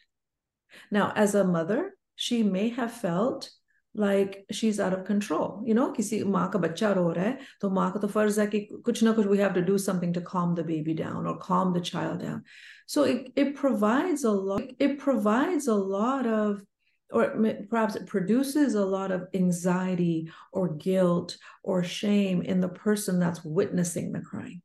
Now, 0.91 1.13
as 1.17 1.35
a 1.35 1.45
mother, 1.45 1.97
she 2.15 2.43
may 2.43 2.69
have 2.71 2.93
felt 2.93 3.51
like 3.95 4.45
she's 4.51 4.79
out 4.79 4.93
of 4.93 5.05
control. 5.05 5.63
You 5.67 5.75
know, 5.75 5.93
kisi 5.93 6.25
maa 6.25 6.49
ka 6.49 6.59
bacha 6.59 6.95
ro 6.95 7.15
hai, 7.15 7.39
to 7.61 7.71
maa 7.71 7.91
ka 7.91 7.99
to 7.99 8.09
farz 8.09 8.39
hai 8.39 8.47
ki 8.47 8.71
kuch 8.83 9.03
na 9.03 9.13
kuch 9.13 9.27
we 9.27 9.39
have 9.39 9.55
to 9.55 9.63
do 9.63 9.79
something 9.79 10.13
to 10.13 10.21
calm 10.21 10.55
the 10.55 10.65
baby 10.65 10.95
down 10.95 11.27
or 11.27 11.39
calm 11.39 11.73
the 11.73 11.81
child 11.81 12.21
down 12.21 12.45
so 12.89 13.05
it, 13.05 13.31
it 13.37 13.55
provides 13.55 14.25
a 14.25 14.31
lot 14.31 14.63
it 14.79 14.99
provides 14.99 15.69
a 15.69 15.75
lot 15.75 16.27
of 16.27 16.63
or 17.11 17.37
perhaps 17.69 17.95
it 17.97 18.07
produces 18.07 18.75
a 18.75 18.85
lot 18.85 19.11
of 19.11 19.29
anxiety 19.35 20.31
or 20.53 20.69
guilt 20.69 21.37
or 21.63 21.85
shame 21.85 22.43
in 22.43 22.61
the 22.61 22.69
person 22.69 23.19
that's 23.19 23.45
witnessing 23.45 24.11
the 24.11 24.21
crying 24.21 24.63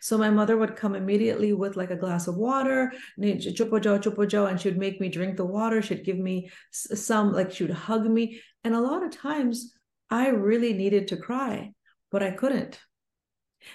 so 0.00 0.16
my 0.16 0.30
mother 0.30 0.56
would 0.56 0.76
come 0.76 0.94
immediately 0.94 1.52
with 1.52 1.76
like 1.76 1.90
a 1.90 1.96
glass 1.96 2.26
of 2.26 2.36
water, 2.36 2.90
and 3.18 3.42
she'd 3.42 4.78
make 4.78 5.00
me 5.00 5.08
drink 5.10 5.36
the 5.36 5.44
water. 5.44 5.82
She'd 5.82 6.06
give 6.06 6.18
me 6.18 6.50
some, 6.70 7.32
like 7.32 7.52
she 7.52 7.64
would 7.64 7.74
hug 7.74 8.06
me. 8.06 8.40
And 8.62 8.74
a 8.74 8.80
lot 8.80 9.02
of 9.02 9.10
times 9.10 9.74
I 10.10 10.28
really 10.28 10.72
needed 10.72 11.08
to 11.08 11.18
cry, 11.18 11.72
but 12.10 12.22
I 12.22 12.30
couldn't. 12.30 12.80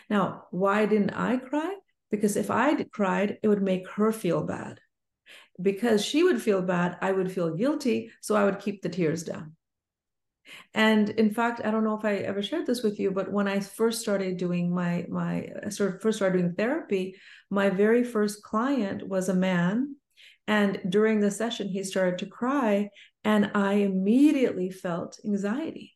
Now, 0.09 0.45
why 0.51 0.85
didn't 0.85 1.11
I 1.11 1.37
cry? 1.37 1.75
Because 2.11 2.35
if 2.35 2.49
I 2.49 2.83
cried, 2.83 3.37
it 3.43 3.47
would 3.47 3.61
make 3.61 3.87
her 3.89 4.11
feel 4.11 4.43
bad. 4.43 4.79
Because 5.61 6.03
she 6.03 6.23
would 6.23 6.41
feel 6.41 6.61
bad, 6.61 6.97
I 7.01 7.11
would 7.11 7.31
feel 7.31 7.55
guilty. 7.55 8.11
So 8.21 8.35
I 8.35 8.45
would 8.45 8.59
keep 8.59 8.81
the 8.81 8.89
tears 8.89 9.23
down. 9.23 9.55
And 10.73 11.09
in 11.09 11.31
fact, 11.31 11.61
I 11.63 11.71
don't 11.71 11.83
know 11.83 11.97
if 11.97 12.05
I 12.05 12.15
ever 12.15 12.41
shared 12.41 12.65
this 12.65 12.83
with 12.83 12.99
you, 12.99 13.11
but 13.11 13.31
when 13.31 13.47
I 13.47 13.59
first 13.59 14.01
started 14.01 14.37
doing 14.37 14.73
my 14.73 15.05
my 15.09 15.49
uh, 15.65 15.69
sort 15.69 15.95
of 15.95 16.01
first 16.01 16.17
started 16.17 16.39
doing 16.39 16.53
therapy, 16.53 17.15
my 17.49 17.69
very 17.69 18.03
first 18.03 18.43
client 18.43 19.07
was 19.07 19.29
a 19.29 19.33
man. 19.33 19.95
And 20.47 20.81
during 20.89 21.19
the 21.19 21.29
session, 21.29 21.67
he 21.67 21.83
started 21.83 22.17
to 22.19 22.25
cry, 22.25 22.89
and 23.23 23.51
I 23.53 23.73
immediately 23.73 24.71
felt 24.71 25.19
anxiety. 25.23 25.95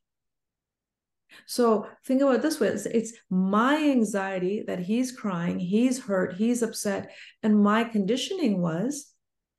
So 1.46 1.88
think 2.06 2.22
about 2.22 2.36
it 2.36 2.42
this 2.42 2.60
way 2.60 2.68
it's, 2.68 2.86
it's, 2.86 3.14
my 3.30 3.76
anxiety 3.78 4.64
that 4.68 4.80
he's 4.80 5.12
crying, 5.12 5.60
he's 5.60 6.04
hurt, 6.04 6.36
he's 6.36 6.62
upset. 6.62 7.12
And 7.42 7.64
my 7.64 7.84
conditioning 7.84 8.62
was 8.62 9.12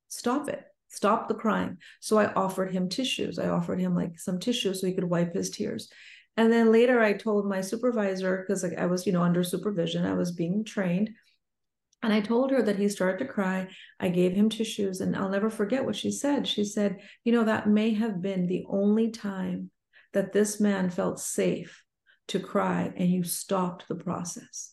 stop 0.09 0.49
it 0.49 0.63
stop 0.95 1.27
the 1.27 1.35
crying. 1.35 1.77
So 1.99 2.17
I 2.17 2.31
offered 2.33 2.71
him 2.71 2.87
tissues. 2.87 3.37
I 3.37 3.49
offered 3.49 3.79
him 3.79 3.95
like 3.95 4.17
some 4.17 4.39
tissues 4.39 4.79
so 4.79 4.87
he 4.87 4.93
could 4.93 5.03
wipe 5.03 5.33
his 5.33 5.49
tears. 5.49 5.89
And 6.37 6.51
then 6.51 6.71
later 6.71 7.01
I 7.01 7.13
told 7.13 7.47
my 7.47 7.61
supervisor, 7.61 8.37
because 8.37 8.63
like 8.63 8.77
I 8.77 8.85
was, 8.85 9.05
you 9.05 9.13
know, 9.13 9.21
under 9.21 9.43
supervision, 9.43 10.05
I 10.05 10.13
was 10.13 10.31
being 10.31 10.63
trained. 10.63 11.11
And 12.01 12.13
I 12.13 12.21
told 12.21 12.51
her 12.51 12.61
that 12.61 12.77
he 12.77 12.87
started 12.89 13.19
to 13.19 13.31
cry. 13.31 13.67
I 13.99 14.09
gave 14.09 14.33
him 14.33 14.49
tissues, 14.49 15.01
and 15.01 15.15
I'll 15.15 15.29
never 15.29 15.49
forget 15.49 15.85
what 15.85 15.95
she 15.95 16.11
said. 16.11 16.47
She 16.47 16.63
said, 16.63 16.99
You 17.23 17.31
know, 17.31 17.45
that 17.45 17.67
may 17.67 17.95
have 17.95 18.21
been 18.21 18.45
the 18.45 18.63
only 18.69 19.09
time 19.09 19.71
that 20.15 20.31
this 20.31 20.59
man 20.61 20.89
felt 20.89 21.19
safe 21.19 21.83
to 22.29 22.39
cry, 22.39 22.91
and 22.95 23.09
you 23.09 23.23
stopped 23.23 23.87
the 23.87 23.95
process. 23.95 24.71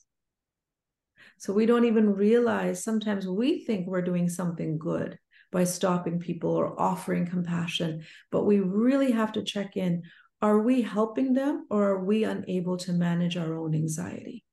So 1.39 1.53
we 1.53 1.67
don't 1.67 1.85
even 1.85 2.15
realize 2.15 2.83
sometimes 2.83 3.27
we 3.27 3.65
think 3.65 3.87
we're 3.87 4.03
doing 4.03 4.29
something 4.29 4.79
good 4.79 5.19
by 5.51 5.65
stopping 5.65 6.21
people 6.21 6.53
or 6.53 6.81
offering 6.81 7.27
compassion. 7.27 8.05
But 8.31 8.45
we 8.45 8.61
really 8.61 9.11
have 9.11 9.33
to 9.33 9.43
check 9.43 9.77
in 9.77 10.05
are 10.41 10.61
we 10.61 10.83
helping 10.83 11.35
them 11.35 11.67
or 11.71 11.91
are 11.91 12.05
we 12.05 12.25
unable 12.25 12.77
to 12.79 12.93
manage 12.93 13.37
our 13.37 13.57
own 13.59 13.75
anxiety? 13.75 14.45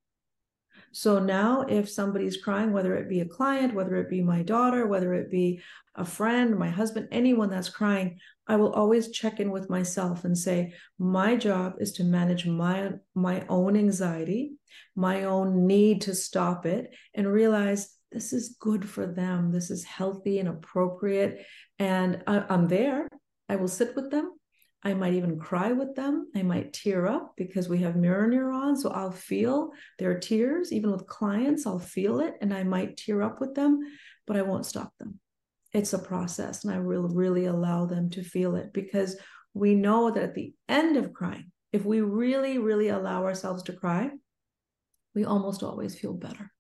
So 0.91 1.19
now, 1.19 1.62
if 1.69 1.89
somebody's 1.89 2.38
crying, 2.38 2.74
whether 2.74 2.96
it 2.96 3.10
be 3.10 3.19
a 3.19 3.25
client, 3.25 3.75
whether 3.75 3.96
it 3.98 4.10
be 4.10 4.22
my 4.22 4.41
daughter, 4.41 4.88
whether 4.88 5.13
it 5.13 5.29
be 5.29 5.62
a 5.96 6.03
friend, 6.03 6.58
my 6.58 6.69
husband, 6.69 7.08
anyone 7.12 7.50
that's 7.50 7.69
crying, 7.69 8.19
I 8.48 8.55
will 8.55 8.74
always 8.74 9.12
check 9.12 9.39
in 9.39 9.51
with 9.51 9.69
myself 9.69 10.25
and 10.25 10.36
say, 10.36 10.74
my 10.98 11.36
job 11.36 11.75
is 11.79 11.91
to 11.93 12.03
manage 12.03 12.48
my 12.48 12.93
my 13.13 13.46
own 13.48 13.77
anxiety, 13.77 14.53
my 14.96 15.25
own 15.25 15.67
need 15.67 16.01
to 16.01 16.15
stop 16.15 16.65
it, 16.65 16.96
and 17.13 17.31
realize 17.31 17.96
this 18.12 18.34
is 18.34 18.55
good 18.60 18.89
for 18.89 19.05
them. 19.05 19.51
This 19.51 19.69
is 19.69 19.84
healthy 19.84 20.39
and 20.39 20.50
appropriate. 20.50 21.46
And 21.77 22.24
I, 22.25 22.43
I'm 22.50 22.67
there. 22.67 23.08
I 23.48 23.58
will 23.58 23.67
sit 23.67 23.96
with 23.96 24.10
them. 24.10 24.38
I 24.84 24.94
might 24.94 25.14
even 25.14 25.40
cry 25.40 25.74
with 25.74 25.96
them. 25.96 26.30
I 26.36 26.42
might 26.42 26.72
tear 26.72 27.06
up 27.06 27.34
because 27.36 27.68
we 27.68 27.80
have 27.80 27.96
mirror 27.98 28.28
neurons. 28.28 28.84
So 28.84 28.90
I'll 28.90 29.12
feel 29.12 29.72
their 29.98 30.20
tears. 30.20 30.72
Even 30.72 30.92
with 30.92 31.08
clients, 31.08 31.68
I'll 31.68 31.80
feel 31.80 32.22
it 32.22 32.36
and 32.42 32.54
I 32.54 32.64
might 32.64 32.98
tear 32.98 33.22
up 33.22 33.42
with 33.42 33.56
them, 33.56 33.80
but 34.26 34.38
I 34.38 34.42
won't 34.42 34.66
stop 34.66 34.94
them. 34.98 35.20
It's 35.74 35.94
a 35.94 36.00
process 36.00 36.64
and 36.64 36.74
I 36.74 36.80
will 36.80 37.10
really 37.10 37.46
allow 37.46 37.86
them 37.86 38.10
to 38.12 38.24
feel 38.24 38.56
it 38.56 38.72
because 38.74 39.18
we 39.54 39.76
know 39.76 40.12
that 40.12 40.24
at 40.24 40.36
the 40.36 40.54
end 40.70 40.96
of 40.96 41.14
crying, 41.14 41.52
if 41.74 41.84
we 41.84 42.02
really, 42.02 42.58
really 42.58 42.88
allow 42.88 43.26
ourselves 43.26 43.64
to 43.64 43.74
cry, 43.74 44.10
we 45.14 45.26
almost 45.26 45.62
always 45.62 46.00
feel 46.00 46.14
better 46.14 46.52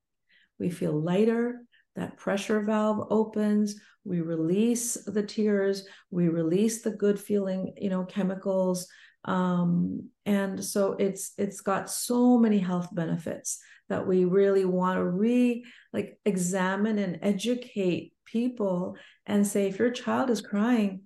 we 0.59 0.69
feel 0.69 0.91
lighter. 0.91 1.63
That 1.99 2.15
pressure 2.15 2.61
valve 2.61 3.07
opens. 3.09 3.75
We 4.05 4.21
release 4.21 4.93
the 5.05 5.21
tears. 5.21 5.85
We 6.09 6.29
release 6.29 6.81
the 6.81 6.91
good 6.91 7.19
feeling, 7.19 7.73
you 7.77 7.89
know, 7.89 8.05
chemicals. 8.05 8.87
Um, 9.25 10.09
and 10.25 10.63
so 10.63 10.93
it's 10.93 11.33
it's 11.37 11.59
got 11.59 11.89
so 11.89 12.37
many 12.37 12.57
health 12.57 12.87
benefits 12.93 13.59
that 13.89 14.07
we 14.07 14.23
really 14.23 14.63
want 14.63 14.97
to 14.97 15.03
re 15.03 15.65
like 15.91 16.17
examine 16.23 16.99
and 16.99 17.19
educate 17.21 18.13
people 18.23 18.95
and 19.25 19.45
say 19.45 19.67
if 19.67 19.77
your 19.77 19.91
child 19.91 20.29
is 20.29 20.41
crying 20.41 21.01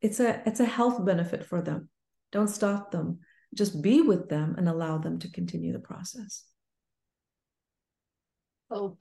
it's 0.00 0.18
a 0.18 0.42
it's 0.46 0.60
a 0.60 0.64
health 0.64 1.04
benefit 1.04 1.44
for 1.44 1.62
them 1.62 1.88
don't 2.32 2.48
stop 2.48 2.90
them 2.90 3.18
just 3.54 3.82
be 3.82 4.00
with 4.00 4.28
them 4.28 4.54
and 4.56 4.68
allow 4.68 4.98
them 4.98 5.18
to 5.18 5.30
continue 5.30 5.72
the 5.72 5.78
process 5.78 6.44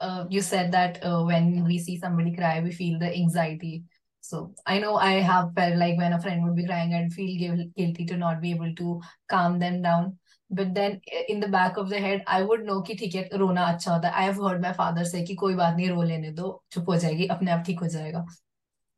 uh, 0.00 0.26
you 0.28 0.42
said 0.42 0.72
that 0.72 1.04
uh, 1.04 1.22
when 1.22 1.64
we 1.64 1.78
see 1.78 1.98
somebody 1.98 2.34
cry, 2.34 2.60
we 2.60 2.72
feel 2.72 2.98
the 2.98 3.14
anxiety. 3.14 3.84
So 4.20 4.54
I 4.66 4.78
know 4.78 4.96
I 4.96 5.14
have 5.14 5.52
felt 5.54 5.76
like 5.76 5.96
when 5.98 6.12
a 6.12 6.20
friend 6.20 6.44
would 6.44 6.56
be 6.56 6.66
crying, 6.66 6.94
I'd 6.94 7.12
feel 7.12 7.66
guilty 7.76 8.06
to 8.06 8.16
not 8.16 8.40
be 8.40 8.50
able 8.50 8.74
to 8.74 9.00
calm 9.28 9.58
them 9.58 9.82
down. 9.82 10.18
But 10.50 10.74
then 10.74 11.00
in 11.28 11.40
the 11.40 11.48
back 11.48 11.76
of 11.76 11.88
the 11.88 11.98
head, 11.98 12.22
I 12.26 12.42
would 12.42 12.64
know 12.64 12.82
कि 12.82 12.94
ठीक 12.98 13.14
है 13.14 13.28
रोना 13.38 13.64
अच्छा 13.72 13.92
होता 13.92 14.08
है. 14.08 14.14
I 14.14 14.22
have 14.24 14.36
heard 14.36 14.60
my 14.60 14.72
father 14.72 15.04
say 15.04 15.24
कि 15.26 15.34
कोई 15.34 15.54
बात 15.54 15.76
नहीं 15.76 15.88
रो 15.90 16.02
लेने 16.02 16.30
दो 16.32 16.62
चुप 16.72 16.88
हो 16.88 16.96
जाएगी 16.96 17.26
अपने 17.26 17.50
आप 17.50 17.64
ठीक 17.66 17.80
हो 17.80 17.88
जाएगा. 17.88 18.24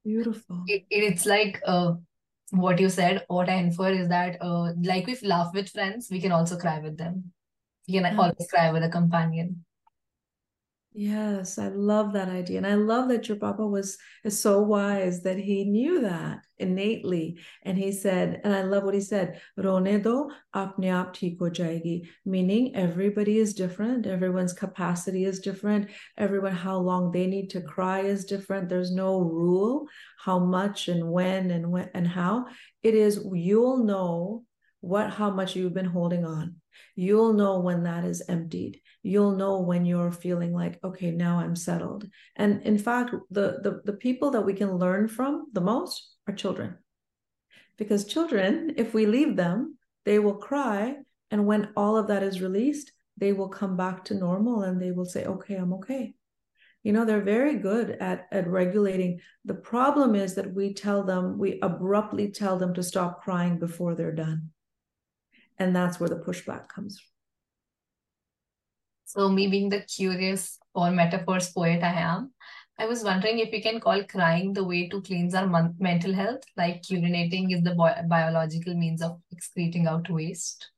Beautiful. 0.04 0.64
It, 0.66 0.84
it's 0.90 1.24
like 1.26 1.60
uh, 1.66 1.92
what 2.50 2.80
you 2.80 2.90
said. 2.90 3.24
What 3.28 3.48
I 3.48 3.54
infer 3.54 3.90
is 3.90 4.08
that 4.08 4.36
uh, 4.40 4.72
like 4.82 5.06
we 5.06 5.16
laugh 5.22 5.54
with 5.54 5.70
friends, 5.70 6.08
we 6.10 6.20
can 6.20 6.32
also 6.32 6.58
cry 6.58 6.78
with 6.80 6.98
them. 6.98 7.32
You 7.86 8.00
can 8.00 8.18
always 8.18 8.50
cry 8.50 8.70
with 8.70 8.82
a 8.82 8.90
companion. 8.90 9.64
Yes, 10.95 11.57
I 11.57 11.69
love 11.69 12.13
that 12.13 12.29
idea. 12.29 12.57
And 12.59 12.67
I 12.67 12.75
love 12.75 13.09
that 13.09 13.27
your 13.27 13.37
papa 13.37 13.65
was 13.65 13.97
is 14.23 14.39
so 14.39 14.61
wise 14.61 15.23
that 15.23 15.39
he 15.39 15.63
knew 15.63 16.01
that 16.01 16.41
innately. 16.59 17.39
And 17.63 17.79
he 17.79 17.91
said, 17.91 18.41
and 18.43 18.53
I 18.53 18.61
love 18.61 18.83
what 18.83 18.93
he 18.93 19.01
said, 19.01 19.41
Rone 19.57 20.03
do 20.03 20.29
apne 20.55 20.91
aap 20.93 21.39
ho 21.39 21.49
jayegi. 21.49 22.07
Meaning 22.25 22.75
everybody 22.75 23.39
is 23.39 23.55
different, 23.55 24.05
everyone's 24.05 24.53
capacity 24.53 25.25
is 25.25 25.39
different, 25.39 25.89
everyone 26.15 26.53
how 26.53 26.77
long 26.77 27.11
they 27.11 27.25
need 27.25 27.49
to 27.51 27.61
cry 27.61 28.01
is 28.01 28.23
different. 28.23 28.69
There's 28.69 28.91
no 28.91 29.19
rule 29.19 29.87
how 30.19 30.37
much 30.37 30.89
and 30.89 31.09
when 31.11 31.49
and 31.49 31.71
when 31.71 31.89
and 31.95 32.07
how. 32.07 32.45
It 32.83 32.93
is 32.93 33.25
you'll 33.33 33.83
know 33.83 34.43
what 34.81 35.09
how 35.09 35.31
much 35.31 35.55
you've 35.55 35.73
been 35.73 35.85
holding 35.85 36.23
on. 36.23 36.57
You'll 36.95 37.33
know 37.33 37.61
when 37.61 37.81
that 37.83 38.05
is 38.05 38.21
emptied 38.29 38.79
you'll 39.03 39.35
know 39.35 39.59
when 39.59 39.85
you're 39.85 40.11
feeling 40.11 40.53
like 40.53 40.79
okay 40.83 41.11
now 41.11 41.39
i'm 41.39 41.55
settled 41.55 42.09
and 42.35 42.61
in 42.63 42.77
fact 42.77 43.13
the, 43.29 43.59
the 43.61 43.81
the 43.85 43.93
people 43.93 44.31
that 44.31 44.45
we 44.45 44.53
can 44.53 44.77
learn 44.77 45.07
from 45.07 45.45
the 45.53 45.61
most 45.61 46.15
are 46.27 46.33
children 46.33 46.77
because 47.77 48.05
children 48.05 48.73
if 48.77 48.93
we 48.93 49.05
leave 49.05 49.35
them 49.35 49.77
they 50.05 50.19
will 50.19 50.35
cry 50.35 50.95
and 51.31 51.45
when 51.45 51.69
all 51.75 51.97
of 51.97 52.07
that 52.07 52.23
is 52.23 52.41
released 52.41 52.91
they 53.17 53.33
will 53.33 53.49
come 53.49 53.77
back 53.77 54.03
to 54.05 54.15
normal 54.15 54.63
and 54.63 54.81
they 54.81 54.91
will 54.91 55.05
say 55.05 55.25
okay 55.25 55.55
i'm 55.55 55.73
okay 55.73 56.15
You 56.83 56.91
know, 56.91 57.05
they're 57.05 57.23
very 57.23 57.55
good 57.55 57.91
at, 58.03 58.27
at 58.31 58.45
regulating. 58.45 59.21
The 59.45 59.55
problem 59.55 60.15
is 60.15 60.35
that 60.35 60.53
we 60.53 60.73
tell 60.73 61.03
them, 61.03 61.37
we 61.39 61.59
abruptly 61.61 62.31
tell 62.31 62.59
them 62.59 62.73
to 62.73 62.83
stop 62.83 63.23
crying 63.23 63.57
before 63.57 63.95
they're 63.95 64.11
done. 64.27 64.51
And 65.57 65.73
that's 65.73 65.97
where 65.99 66.09
the 66.09 66.23
pushback 66.27 66.67
comes 66.67 66.99
from. 66.99 67.12
So, 69.13 69.29
me 69.29 69.45
being 69.47 69.69
the 69.69 69.81
curious 69.81 70.57
or 70.73 70.89
metaphors 70.89 71.51
poet 71.51 71.83
I 71.83 71.93
am, 71.93 72.31
I 72.79 72.87
was 72.87 73.03
wondering 73.03 73.37
if 73.37 73.51
we 73.51 73.61
can 73.61 73.79
call 73.79 74.03
crying 74.05 74.53
the 74.53 74.63
way 74.63 74.89
to 74.89 75.03
cleanse 75.03 75.35
our 75.35 75.45
mental 75.77 76.13
health, 76.13 76.41
like 76.57 76.81
urinating 76.81 77.53
is 77.53 77.61
the 77.61 77.75
bi- 77.75 78.01
biological 78.09 78.73
means 78.73 79.03
of 79.03 79.21
excreting 79.29 79.85
out 79.85 80.09
waste. 80.09 80.71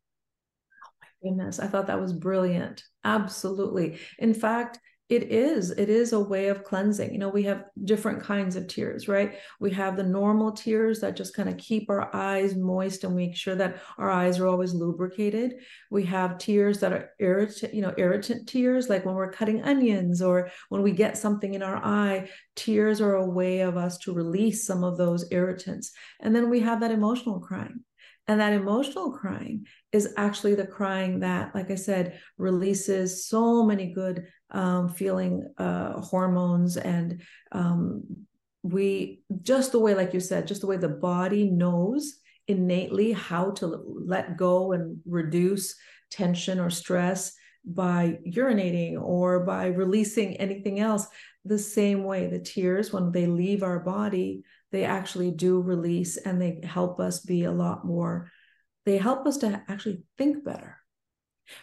Oh 0.83 0.89
my 1.01 1.29
goodness, 1.29 1.61
I 1.61 1.67
thought 1.67 1.87
that 1.87 2.01
was 2.01 2.11
brilliant. 2.11 2.83
Absolutely. 3.05 3.99
In 4.19 4.33
fact, 4.33 4.81
it 5.07 5.31
is 5.31 5.69
it 5.69 5.87
is 5.87 6.13
a 6.13 6.19
way 6.19 6.47
of 6.47 6.63
cleansing. 6.63 7.13
You 7.13 7.19
know 7.19 7.29
we 7.29 7.43
have 7.43 7.65
different 7.83 8.23
kinds 8.23 8.55
of 8.55 8.67
tears 8.67 9.07
right? 9.07 9.35
We 9.59 9.71
have 9.71 9.95
the 9.95 10.03
normal 10.03 10.51
tears 10.51 10.99
that 11.01 11.15
just 11.15 11.35
kind 11.35 11.47
of 11.47 11.57
keep 11.57 11.89
our 11.89 12.13
eyes 12.15 12.55
moist 12.55 13.03
and 13.03 13.15
make 13.15 13.35
sure 13.35 13.55
that 13.55 13.81
our 13.99 14.09
eyes 14.09 14.39
are 14.39 14.47
always 14.47 14.73
lubricated. 14.73 15.55
We 15.91 16.05
have 16.05 16.39
tears 16.39 16.79
that 16.79 16.91
are 16.91 17.11
irritant 17.19 17.73
you 17.73 17.81
know 17.81 17.93
irritant 17.97 18.49
tears 18.49 18.89
like 18.89 19.05
when 19.05 19.15
we're 19.15 19.31
cutting 19.31 19.61
onions 19.63 20.21
or 20.21 20.49
when 20.69 20.81
we 20.81 20.91
get 20.91 21.17
something 21.17 21.53
in 21.53 21.61
our 21.61 21.77
eye 21.77 22.29
tears 22.55 22.99
are 22.99 23.15
a 23.15 23.25
way 23.25 23.59
of 23.59 23.77
us 23.77 23.97
to 23.99 24.13
release 24.13 24.65
some 24.65 24.83
of 24.83 24.97
those 24.97 25.25
irritants. 25.31 25.91
And 26.19 26.35
then 26.35 26.49
we 26.49 26.61
have 26.61 26.79
that 26.79 26.91
emotional 26.91 27.39
crying 27.39 27.84
and 28.27 28.39
that 28.39 28.53
emotional 28.53 29.11
crying 29.11 29.65
is 29.91 30.13
actually 30.17 30.55
the 30.55 30.65
crying 30.65 31.19
that, 31.19 31.53
like 31.53 31.69
I 31.69 31.75
said, 31.75 32.19
releases 32.37 33.27
so 33.27 33.63
many 33.63 33.93
good 33.93 34.25
um, 34.51 34.89
feeling 34.89 35.47
uh, 35.57 36.01
hormones. 36.01 36.77
And 36.77 37.21
um, 37.51 38.03
we, 38.63 39.21
just 39.43 39.71
the 39.71 39.79
way, 39.79 39.93
like 39.93 40.13
you 40.13 40.19
said, 40.19 40.47
just 40.47 40.61
the 40.61 40.67
way 40.67 40.77
the 40.77 40.89
body 40.89 41.49
knows 41.49 42.15
innately 42.47 43.11
how 43.11 43.51
to 43.51 43.83
let 44.05 44.37
go 44.37 44.71
and 44.71 44.97
reduce 45.05 45.75
tension 46.09 46.59
or 46.59 46.69
stress 46.69 47.33
by 47.63 48.19
urinating 48.27 49.01
or 49.01 49.43
by 49.43 49.67
releasing 49.67 50.35
anything 50.37 50.79
else 50.79 51.07
the 51.45 51.57
same 51.57 52.03
way 52.03 52.27
the 52.27 52.39
tears 52.39 52.93
when 52.93 53.11
they 53.11 53.25
leave 53.25 53.63
our 53.63 53.79
body 53.79 54.43
they 54.75 54.83
actually 54.85 55.31
do 55.31 55.61
release 55.61 56.17
and 56.17 56.41
they 56.41 56.59
help 56.63 56.99
us 56.99 57.21
be 57.21 57.45
a 57.45 57.51
lot 57.51 57.85
more, 57.85 58.29
they 58.85 58.97
help 58.97 59.25
us 59.25 59.37
to 59.37 59.63
actually 59.69 60.03
think 60.17 60.43
better. 60.43 60.77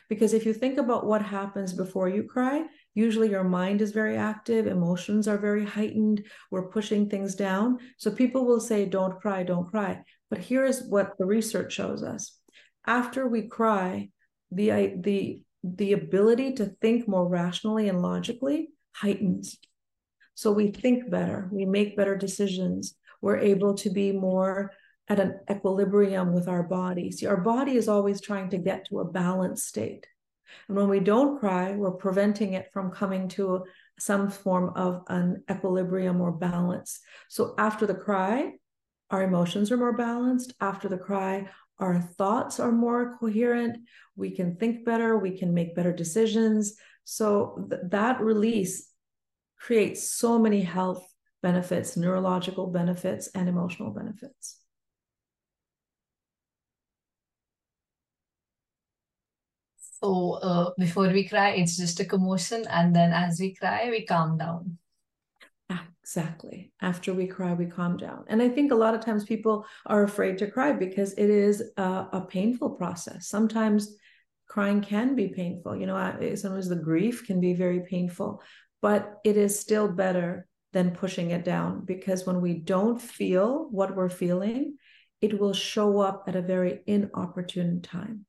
Because 0.08 0.32
if 0.32 0.46
you 0.46 0.54
think 0.54 0.78
about 0.78 1.06
what 1.06 1.22
happens 1.22 1.72
before 1.72 2.08
you 2.08 2.22
cry, 2.22 2.64
usually 2.94 3.30
your 3.30 3.44
mind 3.44 3.82
is 3.82 3.90
very 3.90 4.16
active, 4.16 4.66
emotions 4.66 5.26
are 5.28 5.38
very 5.38 5.64
heightened, 5.64 6.24
we're 6.50 6.70
pushing 6.70 7.08
things 7.08 7.34
down. 7.34 7.78
So 7.98 8.10
people 8.10 8.46
will 8.46 8.60
say, 8.60 8.86
don't 8.86 9.20
cry, 9.20 9.42
don't 9.42 9.68
cry. 9.68 10.02
But 10.30 10.38
here's 10.38 10.82
what 10.84 11.12
the 11.18 11.26
research 11.26 11.72
shows 11.72 12.02
us. 12.02 12.38
After 12.86 13.26
we 13.26 13.48
cry, 13.48 14.08
the, 14.50 14.94
the, 14.96 15.42
the 15.62 15.92
ability 15.92 16.54
to 16.54 16.66
think 16.80 17.08
more 17.08 17.28
rationally 17.28 17.88
and 17.88 18.00
logically 18.00 18.68
heightens. 18.94 19.58
So 20.34 20.52
we 20.52 20.70
think 20.70 21.10
better, 21.10 21.48
we 21.52 21.66
make 21.66 21.96
better 21.96 22.16
decisions, 22.16 22.94
we're 23.22 23.38
able 23.38 23.74
to 23.74 23.88
be 23.88 24.12
more 24.12 24.72
at 25.08 25.18
an 25.18 25.40
equilibrium 25.50 26.34
with 26.34 26.48
our 26.48 26.62
body. 26.62 27.10
See, 27.10 27.26
our 27.26 27.40
body 27.40 27.76
is 27.76 27.88
always 27.88 28.20
trying 28.20 28.50
to 28.50 28.58
get 28.58 28.86
to 28.88 29.00
a 29.00 29.10
balanced 29.10 29.66
state. 29.66 30.06
And 30.68 30.76
when 30.76 30.88
we 30.88 31.00
don't 31.00 31.40
cry, 31.40 31.72
we're 31.72 31.92
preventing 31.92 32.52
it 32.52 32.70
from 32.72 32.90
coming 32.90 33.28
to 33.28 33.64
some 33.98 34.30
form 34.30 34.72
of 34.76 35.02
an 35.08 35.44
equilibrium 35.50 36.20
or 36.20 36.32
balance. 36.32 37.00
So 37.28 37.54
after 37.58 37.86
the 37.86 37.94
cry, 37.94 38.52
our 39.10 39.22
emotions 39.22 39.70
are 39.70 39.76
more 39.76 39.96
balanced. 39.96 40.54
After 40.60 40.88
the 40.88 40.98
cry, 40.98 41.48
our 41.78 42.00
thoughts 42.00 42.60
are 42.60 42.72
more 42.72 43.16
coherent. 43.18 43.78
We 44.16 44.30
can 44.30 44.56
think 44.56 44.84
better. 44.84 45.18
We 45.18 45.38
can 45.38 45.52
make 45.54 45.74
better 45.74 45.92
decisions. 45.92 46.74
So 47.04 47.66
th- 47.70 47.82
that 47.90 48.20
release 48.20 48.88
creates 49.58 50.10
so 50.10 50.38
many 50.38 50.62
health 50.62 51.06
benefits, 51.42 51.96
neurological 51.96 52.68
benefits, 52.68 53.28
and 53.34 53.48
emotional 53.48 53.90
benefits. 53.90 54.58
So 60.02 60.32
uh, 60.42 60.70
before 60.78 61.08
we 61.08 61.28
cry, 61.28 61.50
it's 61.50 61.76
just 61.76 62.00
a 62.00 62.04
commotion, 62.04 62.66
and 62.68 62.94
then 62.94 63.12
as 63.12 63.38
we 63.40 63.54
cry, 63.54 63.88
we 63.90 64.04
calm 64.04 64.38
down. 64.38 64.78
Exactly. 66.02 66.72
After 66.80 67.14
we 67.14 67.26
cry, 67.28 67.54
we 67.54 67.66
calm 67.66 67.96
down. 67.96 68.24
And 68.26 68.42
I 68.42 68.48
think 68.48 68.72
a 68.72 68.74
lot 68.74 68.94
of 68.94 69.04
times 69.04 69.24
people 69.24 69.64
are 69.86 70.02
afraid 70.02 70.36
to 70.38 70.50
cry 70.50 70.72
because 70.72 71.12
it 71.14 71.30
is 71.30 71.62
a, 71.76 72.08
a 72.12 72.26
painful 72.28 72.70
process. 72.70 73.28
Sometimes 73.28 73.94
crying 74.48 74.82
can 74.82 75.14
be 75.14 75.28
painful. 75.28 75.76
You 75.76 75.86
know, 75.86 76.34
sometimes 76.34 76.68
the 76.68 76.76
grief 76.76 77.24
can 77.24 77.40
be 77.40 77.54
very 77.54 77.80
painful, 77.88 78.42
but 78.82 79.20
it 79.24 79.36
is 79.36 79.58
still 79.58 79.88
better 79.88 80.48
than 80.72 80.92
pushing 80.92 81.30
it 81.30 81.44
down 81.44 81.84
because 81.84 82.26
when 82.26 82.40
we 82.40 82.54
don't 82.54 83.00
feel 83.00 83.68
what 83.70 83.94
we're 83.94 84.08
feeling, 84.08 84.76
it 85.20 85.38
will 85.38 85.52
show 85.52 86.00
up 86.00 86.24
at 86.26 86.36
a 86.36 86.42
very 86.42 86.80
inopportune 86.86 87.82
time. 87.82 88.26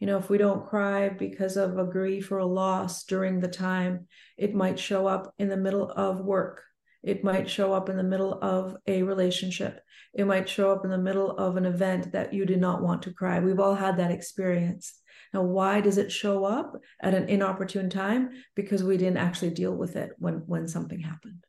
You 0.00 0.06
know, 0.06 0.18
if 0.18 0.28
we 0.28 0.36
don't 0.36 0.66
cry 0.66 1.10
because 1.10 1.56
of 1.56 1.78
a 1.78 1.84
grief 1.84 2.32
or 2.32 2.38
a 2.38 2.46
loss 2.46 3.04
during 3.04 3.38
the 3.38 3.48
time, 3.48 4.08
it 4.36 4.52
might 4.54 4.78
show 4.78 5.06
up 5.06 5.32
in 5.38 5.48
the 5.48 5.56
middle 5.56 5.88
of 5.88 6.20
work. 6.20 6.64
It 7.02 7.24
might 7.24 7.50
show 7.50 7.72
up 7.72 7.88
in 7.88 7.96
the 7.96 8.02
middle 8.02 8.38
of 8.42 8.76
a 8.86 9.02
relationship. 9.02 9.80
It 10.14 10.26
might 10.26 10.48
show 10.48 10.70
up 10.70 10.84
in 10.84 10.90
the 10.90 10.98
middle 10.98 11.36
of 11.36 11.56
an 11.56 11.66
event 11.66 12.12
that 12.12 12.32
you 12.32 12.46
did 12.46 12.60
not 12.60 12.82
want 12.82 13.02
to 13.02 13.12
cry. 13.12 13.40
We've 13.40 13.58
all 13.58 13.74
had 13.74 13.96
that 13.96 14.10
experience. 14.10 14.94
Now, 15.32 15.42
why 15.42 15.80
does 15.80 15.98
it 15.98 16.12
show 16.12 16.44
up 16.44 16.74
at 17.00 17.14
an 17.14 17.28
inopportune 17.28 17.88
time? 17.88 18.30
Because 18.54 18.84
we 18.84 18.98
didn't 18.98 19.16
actually 19.16 19.50
deal 19.50 19.74
with 19.74 19.96
it 19.96 20.12
when 20.18 20.42
when 20.46 20.68
something 20.68 21.00
happened. 21.00 21.44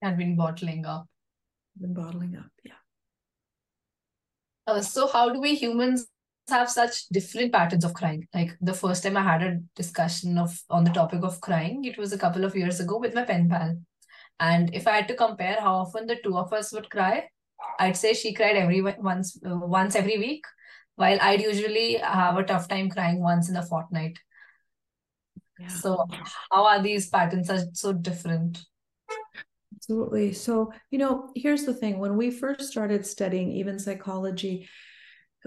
And 0.00 0.16
been 0.16 0.36
bottling 0.36 0.86
up. 0.86 1.06
Been 1.78 1.94
bottling 1.94 2.36
up, 2.36 2.50
yeah. 2.64 2.72
Uh, 4.66 4.80
so, 4.80 5.06
how 5.06 5.28
do 5.30 5.40
we 5.40 5.54
humans 5.54 6.06
have 6.48 6.70
such 6.70 7.08
different 7.08 7.52
patterns 7.52 7.84
of 7.84 7.94
crying? 7.94 8.26
Like 8.34 8.56
the 8.60 8.74
first 8.74 9.02
time 9.02 9.16
I 9.16 9.22
had 9.22 9.42
a 9.42 9.60
discussion 9.74 10.38
of 10.38 10.58
on 10.70 10.84
the 10.84 10.90
topic 10.90 11.22
of 11.22 11.40
crying, 11.40 11.84
it 11.84 11.98
was 11.98 12.12
a 12.12 12.18
couple 12.18 12.44
of 12.44 12.56
years 12.56 12.80
ago 12.80 12.98
with 12.98 13.14
my 13.14 13.24
pen 13.24 13.48
pal. 13.48 13.76
And 14.38 14.74
if 14.74 14.86
I 14.86 14.96
had 14.96 15.08
to 15.08 15.14
compare 15.14 15.58
how 15.60 15.76
often 15.76 16.06
the 16.06 16.16
two 16.16 16.36
of 16.36 16.52
us 16.52 16.72
would 16.72 16.90
cry, 16.90 17.28
I'd 17.78 17.96
say 17.96 18.12
she 18.12 18.34
cried 18.34 18.56
every 18.56 18.82
once 18.82 19.38
uh, 19.44 19.56
once 19.56 19.94
every 19.96 20.18
week, 20.18 20.44
while 20.96 21.18
I'd 21.20 21.40
usually 21.40 21.94
have 21.94 22.36
a 22.36 22.44
tough 22.44 22.68
time 22.68 22.90
crying 22.90 23.22
once 23.22 23.48
in 23.48 23.56
a 23.56 23.62
fortnight. 23.62 24.18
Yeah. 25.58 25.68
So 25.68 26.04
how 26.52 26.66
are 26.66 26.82
these 26.82 27.08
patterns 27.08 27.48
are 27.48 27.64
so 27.72 27.92
different? 27.92 28.62
Absolutely. 29.74 30.32
So, 30.32 30.72
you 30.90 30.98
know, 30.98 31.30
here's 31.34 31.64
the 31.64 31.74
thing 31.74 31.98
when 31.98 32.16
we 32.16 32.30
first 32.30 32.70
started 32.70 33.06
studying 33.06 33.52
even 33.52 33.78
psychology, 33.78 34.68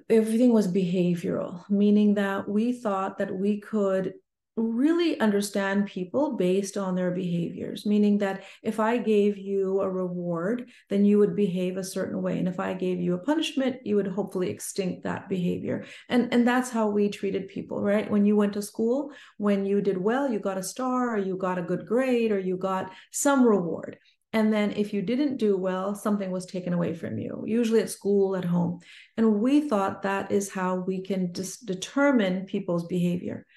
everything 0.10 0.54
was 0.54 0.68
behavioral, 0.68 1.70
meaning 1.70 2.16
that 2.16 2.48
we 2.48 2.74
thought 2.74 3.18
that 3.18 3.34
we 3.36 3.60
could 3.60 4.14
really 4.60 5.20
understand 5.20 5.88
people 5.88 6.36
based 6.36 6.78
on 6.78 6.96
their 6.96 7.12
behaviors, 7.12 7.86
meaning 7.86 8.18
that 8.20 8.44
if 8.64 8.80
I 8.80 8.98
gave 8.98 9.38
you 9.38 9.82
a 9.82 9.90
reward, 9.90 10.70
then 10.90 11.06
you 11.06 11.18
would 11.20 11.36
behave 11.36 11.78
a 11.78 11.84
certain 11.84 12.22
way. 12.22 12.38
And 12.38 12.48
if 12.48 12.60
I 12.60 12.74
gave 12.74 13.00
you 13.00 13.16
a 13.16 13.20
punishment, 13.20 13.78
you 13.86 13.96
would 13.96 14.08
hopefully 14.08 14.50
extinct 14.50 15.04
that 15.04 15.30
behavior. 15.30 15.86
And, 16.10 16.34
and 16.34 16.48
that's 16.48 16.70
how 16.70 16.90
we 16.90 17.10
treated 17.10 17.48
people, 17.48 17.82
right? 17.82 18.10
When 18.10 18.26
you 18.26 18.36
went 18.36 18.54
to 18.54 18.62
school, 18.62 19.12
when 19.38 19.66
you 19.66 19.82
did 19.82 19.98
well, 19.98 20.32
you 20.32 20.40
got 20.40 20.58
a 20.58 20.64
star 20.64 21.16
or 21.16 21.18
you 21.18 21.38
got 21.38 21.58
a 21.58 21.64
good 21.64 21.86
grade 21.86 22.32
or 22.32 22.40
you 22.40 22.58
got 22.58 22.92
some 23.12 23.44
reward. 23.44 23.98
And 24.32 24.54
then 24.54 24.72
if 24.72 24.94
you 24.94 25.02
didn't 25.02 25.38
do 25.38 25.58
well, 25.58 25.96
something 25.96 26.30
was 26.30 26.46
taken 26.46 26.72
away 26.74 26.94
from 26.94 27.18
you, 27.18 27.44
usually 27.48 27.82
at 27.82 27.90
school, 27.90 28.36
at 28.36 28.46
home. 28.46 28.80
And 29.18 29.42
we 29.42 29.68
thought 29.68 30.04
that 30.04 30.32
is 30.32 30.52
how 30.52 30.76
we 30.76 31.02
can 31.02 31.32
dis- 31.32 31.58
determine 31.58 32.46
people's 32.46 32.86
behavior. 32.86 33.48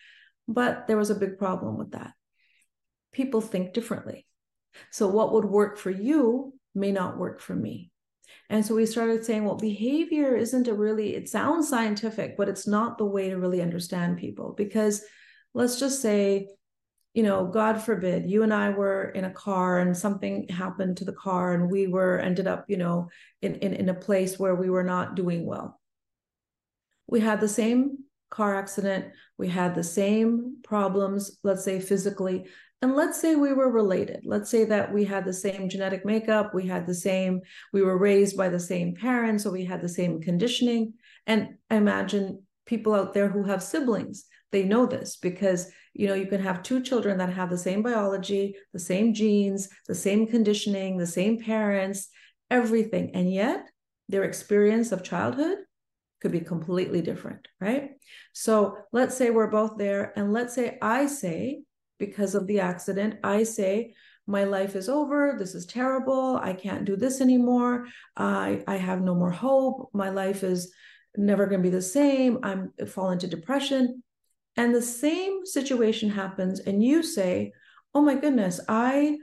But 0.53 0.87
there 0.87 0.97
was 0.97 1.11
a 1.11 1.15
big 1.15 1.38
problem 1.38 1.79
with 1.79 1.93
that. 1.93 2.12
People 3.12 3.41
think 3.41 3.73
differently. 3.73 4.27
So, 4.91 5.09
what 5.09 5.33
would 5.33 5.45
work 5.45 5.79
for 5.79 5.91
you 5.91 6.55
may 6.75 6.93
not 6.93 7.19
work 7.19 7.41
for 7.41 7.55
me. 7.55 7.91
And 8.49 8.65
so 8.65 8.75
we 8.75 8.87
started 8.87 9.25
saying, 9.25 9.45
well, 9.45 9.57
behavior 9.57 10.37
isn't 10.37 10.69
a 10.69 10.75
really, 10.75 11.15
it 11.15 11.29
sounds 11.29 11.69
scientific, 11.69 12.37
but 12.37 12.49
it's 12.49 12.67
not 12.67 12.99
the 12.99 13.05
way 13.05 13.31
to 13.31 13.38
really 13.38 13.62
understand 13.62 14.19
people. 14.19 14.55
Because 14.57 15.03
let's 15.55 15.79
just 15.79 16.01
say, 16.01 16.49
you 17.15 17.23
know, 17.23 17.47
God 17.47 17.81
forbid, 17.81 18.31
you 18.31 18.43
and 18.43 18.53
I 18.53 18.71
were 18.71 19.11
in 19.11 19.25
a 19.25 19.33
car 19.33 19.79
and 19.79 19.97
something 19.97 20.49
happened 20.49 20.97
to 20.99 21.05
the 21.05 21.12
car 21.12 21.53
and 21.53 21.71
we 21.71 21.87
were 21.87 22.19
ended 22.19 22.47
up, 22.47 22.65
you 22.69 22.79
know, 22.79 23.09
in, 23.43 23.57
in, 23.57 23.75
in 23.75 23.88
a 23.91 23.95
place 23.95 24.38
where 24.38 24.55
we 24.55 24.71
were 24.71 24.85
not 24.85 25.15
doing 25.15 25.47
well. 25.47 25.79
We 27.07 27.21
had 27.21 27.41
the 27.41 27.49
same 27.49 27.99
car 28.33 28.57
accident. 28.57 29.12
We 29.38 29.49
had 29.49 29.75
the 29.75 29.85
same 29.85 30.57
problems, 30.64 31.38
let's 31.45 31.64
say 31.64 31.79
physically, 31.79 32.47
and 32.83 32.97
let's 32.97 33.21
say 33.21 33.37
we 33.37 33.53
were 33.53 33.71
related. 33.71 34.23
Let's 34.25 34.51
say 34.51 34.64
that 34.64 34.92
we 34.92 35.05
had 35.05 35.25
the 35.25 35.33
same 35.33 35.68
genetic 35.68 36.05
makeup. 36.05 36.53
We 36.53 36.66
had 36.66 36.85
the 36.85 36.95
same 36.95 37.42
we 37.73 37.83
were 37.83 37.97
raised 37.97 38.37
by 38.37 38.49
the 38.49 38.59
same 38.59 38.97
parents 38.97 39.47
or 39.47 39.53
we 39.53 39.64
had 39.64 39.81
the 39.81 39.88
same 39.88 40.21
conditioning. 40.21 40.95
And 41.29 41.51
I 41.71 41.77
imagine 41.77 42.42
people 42.66 42.92
out 42.92 43.14
there 43.14 43.29
who 43.29 43.45
have 43.45 43.62
siblings. 43.62 44.25
They 44.51 44.64
know 44.64 44.87
this 44.87 45.16
because 45.16 45.71
you 45.95 46.09
know 46.09 46.14
you 46.14 46.27
can 46.27 46.42
have 46.42 46.64
two 46.64 46.83
children 46.83 47.18
that 47.18 47.33
have 47.33 47.51
the 47.51 47.59
same 47.59 47.83
biology 47.83 48.57
the 48.73 48.79
same 48.79 49.12
genes 49.12 49.68
the 49.87 49.95
same 49.95 50.27
conditioning 50.27 50.97
the 50.97 51.07
same 51.07 51.38
parents 51.38 52.09
everything. 52.51 53.12
And 53.14 53.33
yet 53.33 53.66
their 54.09 54.25
experience 54.25 54.90
of 54.90 55.05
childhood 55.05 55.59
could 56.23 56.33
be 56.33 56.41
completely 56.41 57.03
different 57.03 57.49
right 57.61 57.91
so 58.33 58.79
let's 58.93 59.17
say 59.17 59.29
we're 59.29 59.49
both 59.49 59.77
there 59.77 60.13
and 60.17 60.33
let's 60.33 60.55
say 60.55 60.79
i 60.81 61.05
say 61.05 61.61
because 62.03 62.35
of 62.35 62.49
the 62.49 62.59
accident, 62.59 63.15
I 63.23 63.45
say, 63.45 63.95
my 64.27 64.43
life 64.43 64.75
is 64.75 64.89
over. 64.89 65.37
This 65.39 65.55
is 65.55 65.67
terrible. 65.67 66.37
I 66.37 66.53
can't 66.53 66.85
do 66.85 66.97
this 66.97 67.21
anymore. 67.21 67.87
I, 68.17 68.65
I 68.67 68.77
have 68.77 69.01
no 69.03 69.15
more 69.15 69.31
hope. 69.31 69.91
My 69.93 70.11
life 70.11 70.43
is 70.43 70.73
never 71.17 71.47
going 71.47 71.61
to 71.63 71.71
be 71.71 71.71
the 71.71 71.81
same. 71.81 72.41
I'm 72.43 72.73
fall 72.89 73.11
into 73.11 73.29
depression. 73.29 74.03
And 74.57 74.75
the 74.75 74.83
same 74.83 75.47
situation 75.47 76.11
happens, 76.11 76.59
and 76.59 76.83
you 76.83 77.05
say, 77.05 77.53
Oh 77.95 78.03
my 78.03 78.17
goodness, 78.17 78.59
I 78.69 79.19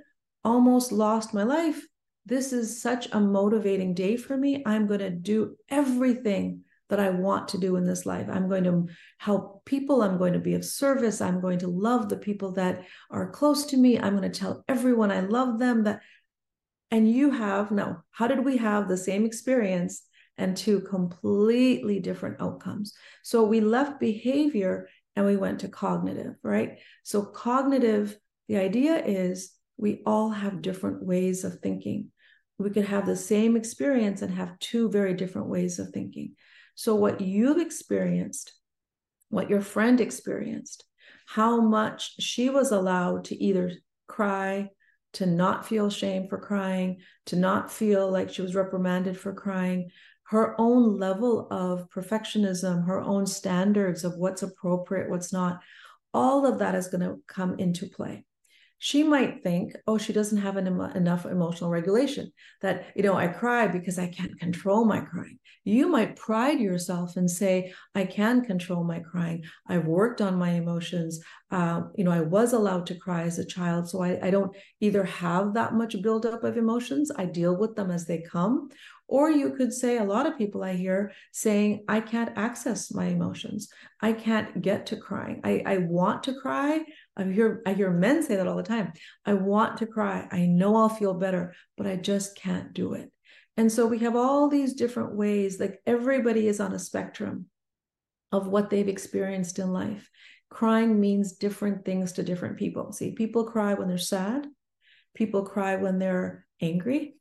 almost 0.46 0.94
lost 0.94 1.34
my 1.34 1.44
life. 1.44 1.86
This 2.26 2.54
is 2.54 2.82
such 2.82 3.10
a 3.12 3.20
motivating 3.20 3.94
day 3.94 4.16
for 4.16 4.38
me. 4.38 4.64
I'm 4.66 4.88
going 4.88 5.02
to 5.02 5.10
do 5.10 5.58
everything 5.68 6.62
that 6.89 6.99
I 6.99 7.10
want 7.10 7.47
to 7.49 7.58
do 7.58 7.75
in 7.75 7.86
this 7.86 8.06
life. 8.06 8.28
I'm 8.32 8.49
going 8.49 8.63
to 8.65 8.88
help 9.17 9.63
people. 9.65 10.02
I'm 10.02 10.17
going 10.17 10.34
to 10.34 10.39
be 10.39 10.56
of 10.56 10.65
service. 10.65 11.21
I'm 11.21 11.39
going 11.39 11.60
to 11.60 11.67
love 11.67 12.10
the 12.10 12.17
people 12.17 12.52
that 12.54 12.84
are 13.12 13.30
close 13.30 13.65
to 13.67 13.78
me. 13.78 13.99
I'm 13.99 14.17
going 14.17 14.30
to 14.30 14.39
tell 14.39 14.63
everyone 14.67 15.12
I 15.12 15.21
love 15.21 15.60
them 15.60 15.84
that 15.84 16.02
and 16.91 17.10
you 17.10 17.32
have 17.32 17.71
no. 17.71 17.97
How 18.12 18.28
did 18.28 18.43
we 18.43 18.58
have 18.58 18.88
the 18.88 18.97
same 18.97 19.25
experience 19.25 20.04
and 20.38 20.58
two 20.58 20.80
completely 20.82 21.99
different 21.99 22.41
outcomes? 22.41 22.93
So 23.23 23.43
we 23.43 23.62
left 23.62 23.99
behavior 23.99 24.89
and 25.15 25.25
we 25.25 25.38
went 25.38 25.60
to 25.60 25.67
cognitive, 25.67 26.36
right? 26.43 26.80
So 27.04 27.23
cognitive 27.23 28.17
the 28.47 28.58
idea 28.58 29.06
is 29.06 29.52
we 29.78 30.02
all 30.06 30.32
have 30.32 30.63
different 30.63 31.04
ways 31.04 31.43
of 31.43 31.60
thinking. 31.60 32.12
We 32.58 32.71
could 32.71 32.86
have 32.86 33.06
the 33.06 33.15
same 33.15 33.56
experience 33.56 34.21
and 34.21 34.34
have 34.34 34.58
two 34.60 34.89
very 34.89 35.13
different 35.13 35.47
ways 35.47 35.78
of 35.78 35.89
thinking. 35.89 36.36
So, 36.80 36.96
what 36.96 37.20
you've 37.20 37.58
experienced, 37.58 38.54
what 39.28 39.50
your 39.50 39.60
friend 39.60 40.00
experienced, 40.00 40.86
how 41.26 41.60
much 41.60 42.13
she 42.22 42.50
was 42.50 42.72
allowed 42.72 43.26
to 43.26 43.36
either 43.36 43.74
cry, 44.08 44.70
to 45.12 45.26
not 45.26 45.68
feel 45.68 45.89
shame 45.89 46.30
for 46.30 46.38
crying, 46.38 47.02
to 47.26 47.36
not 47.36 47.70
feel 47.70 48.10
like 48.10 48.30
she 48.30 48.42
was 48.42 48.56
reprimanded 48.56 49.20
for 49.20 49.34
crying, 49.34 49.89
her 50.28 50.56
own 50.58 50.98
level 50.98 51.50
of 51.52 51.89
perfectionism, 51.89 52.86
her 52.88 53.02
own 53.02 53.26
standards 53.26 54.06
of 54.06 54.15
what's 54.15 54.42
appropriate, 54.42 55.10
what's 55.10 55.34
not, 55.34 55.60
all 56.13 56.46
of 56.46 56.60
that 56.60 56.76
is 56.76 56.88
going 56.88 57.02
to 57.02 57.18
come 57.28 57.60
into 57.60 57.88
play 57.88 58.24
she 58.80 59.04
might 59.04 59.44
think, 59.44 59.74
oh, 59.88 59.98
she 59.98 60.13
doesn't 60.13 60.39
have 60.39 60.58
an, 60.58 60.68
enough 60.96 61.26
emotional 61.26 61.70
regulation, 61.70 62.32
that, 62.62 62.88
you 62.96 63.04
know, 63.04 63.15
I 63.15 63.28
cry 63.28 63.68
because 63.68 64.00
I 64.00 64.08
can't 64.08 64.39
control 64.39 64.86
my 64.86 65.02
crying. 65.02 65.38
You 65.65 65.89
might 65.89 66.15
pride 66.15 66.60
yourself 66.60 67.18
and 67.18 67.30
say, 67.30 67.74
I 67.94 68.06
can 68.06 68.44
control 68.46 68.84
my 68.86 69.00
crying. 69.00 69.44
I've 69.68 69.86
worked 69.86 70.22
on 70.22 70.36
my 70.38 70.52
emotions. 70.52 71.20
Uh, 71.52 71.82
you 71.96 72.06
know, 72.06 72.12
I 72.12 72.22
was 72.22 72.54
allowed 72.54 72.86
to 72.88 72.96
cry 72.96 73.24
as 73.24 73.38
a 73.38 73.46
child. 73.46 73.89
So 73.89 74.02
I, 74.02 74.18
I 74.28 74.32
don't 74.32 74.56
either 74.80 75.04
have 75.04 75.54
that 75.54 75.74
much 75.74 76.02
buildup 76.02 76.44
of 76.44 76.58
emotions, 76.58 77.12
I 77.15 77.26
deal 77.26 77.56
with 77.56 77.76
them 77.76 77.92
as 77.92 78.06
they 78.06 78.22
come, 78.22 78.70
or 79.10 79.32
you 79.32 79.56
could 79.56 79.74
say, 79.74 79.98
a 79.98 80.04
lot 80.04 80.28
of 80.28 80.38
people 80.38 80.63
I 80.63 80.74
hear 80.76 81.12
saying, 81.32 81.84
I 81.88 82.00
can't 82.00 82.38
access 82.38 82.94
my 82.94 83.06
emotions. 83.06 83.68
I 84.02 84.13
can't 84.13 84.62
get 84.62 84.86
to 84.88 84.98
crying. 84.98 85.42
I, 85.44 85.63
I 85.65 85.78
want 85.78 86.24
to 86.24 86.39
cry. 86.39 86.84
I 87.20 87.26
hear, 87.26 87.62
I 87.66 87.74
hear 87.74 87.92
men 87.92 88.24
say 88.24 88.38
that 88.38 88.48
all 88.48 88.56
the 88.56 88.64
time. 88.64 88.94
I 89.26 89.34
want 89.34 89.78
to 89.78 89.86
cry. 89.86 90.28
I 90.32 90.46
know 90.46 90.76
I'll 90.76 90.90
feel 90.90 91.14
better, 91.14 91.54
but 91.78 91.86
I 91.86 91.98
just 91.98 92.36
can't 92.36 92.74
do 92.74 92.94
it. 92.94 93.12
And 93.58 93.72
so 93.72 93.86
we 93.86 94.00
have 94.00 94.16
all 94.16 94.48
these 94.48 94.74
different 94.74 95.16
ways, 95.16 95.60
like 95.60 95.82
everybody 95.86 96.48
is 96.48 96.60
on 96.60 96.74
a 96.74 96.80
spectrum 96.80 97.48
of 98.32 98.48
what 98.48 98.70
they've 98.70 98.88
experienced 98.88 99.60
in 99.60 99.74
life. 99.74 100.10
Crying 100.50 101.00
means 101.00 101.34
different 101.34 101.86
things 101.86 102.14
to 102.14 102.24
different 102.24 102.58
people. 102.58 102.92
See, 102.94 103.12
people 103.12 103.44
cry 103.44 103.74
when 103.74 103.88
they're 103.88 103.98
sad, 103.98 104.48
people 105.14 105.44
cry 105.44 105.76
when 105.76 106.00
they're 106.00 106.48
angry, 106.62 107.20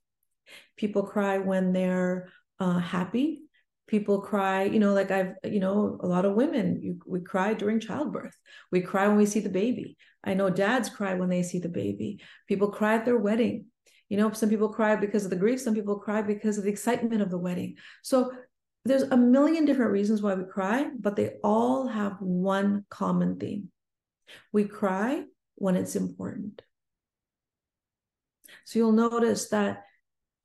People 0.76 1.02
cry 1.02 1.38
when 1.38 1.72
they're 1.72 2.30
uh, 2.58 2.78
happy. 2.78 3.42
People 3.88 4.20
cry, 4.20 4.64
you 4.64 4.78
know, 4.78 4.92
like 4.92 5.10
I've, 5.10 5.34
you 5.44 5.60
know, 5.60 5.98
a 6.00 6.06
lot 6.06 6.24
of 6.24 6.34
women, 6.34 6.80
you, 6.80 7.00
we 7.06 7.20
cry 7.20 7.54
during 7.54 7.80
childbirth. 7.80 8.36
We 8.70 8.82
cry 8.82 9.08
when 9.08 9.16
we 9.16 9.26
see 9.26 9.40
the 9.40 9.48
baby. 9.48 9.96
I 10.22 10.34
know 10.34 10.50
dads 10.50 10.88
cry 10.88 11.14
when 11.14 11.30
they 11.30 11.42
see 11.42 11.58
the 11.58 11.68
baby. 11.68 12.20
People 12.46 12.70
cry 12.70 12.94
at 12.94 13.04
their 13.04 13.16
wedding. 13.16 13.66
You 14.08 14.18
know, 14.18 14.30
some 14.32 14.48
people 14.48 14.68
cry 14.68 14.94
because 14.96 15.24
of 15.24 15.30
the 15.30 15.36
grief, 15.36 15.60
some 15.60 15.74
people 15.74 15.98
cry 15.98 16.22
because 16.22 16.58
of 16.58 16.64
the 16.64 16.70
excitement 16.70 17.20
of 17.20 17.30
the 17.30 17.38
wedding. 17.38 17.76
So 18.02 18.30
there's 18.84 19.02
a 19.02 19.16
million 19.16 19.64
different 19.64 19.92
reasons 19.92 20.22
why 20.22 20.34
we 20.34 20.44
cry, 20.44 20.88
but 20.98 21.16
they 21.16 21.36
all 21.42 21.88
have 21.88 22.16
one 22.20 22.84
common 22.88 23.38
theme. 23.38 23.70
We 24.52 24.64
cry 24.64 25.24
when 25.56 25.76
it's 25.76 25.96
important. 25.96 26.62
So 28.64 28.78
you'll 28.78 28.92
notice 28.92 29.48
that 29.48 29.84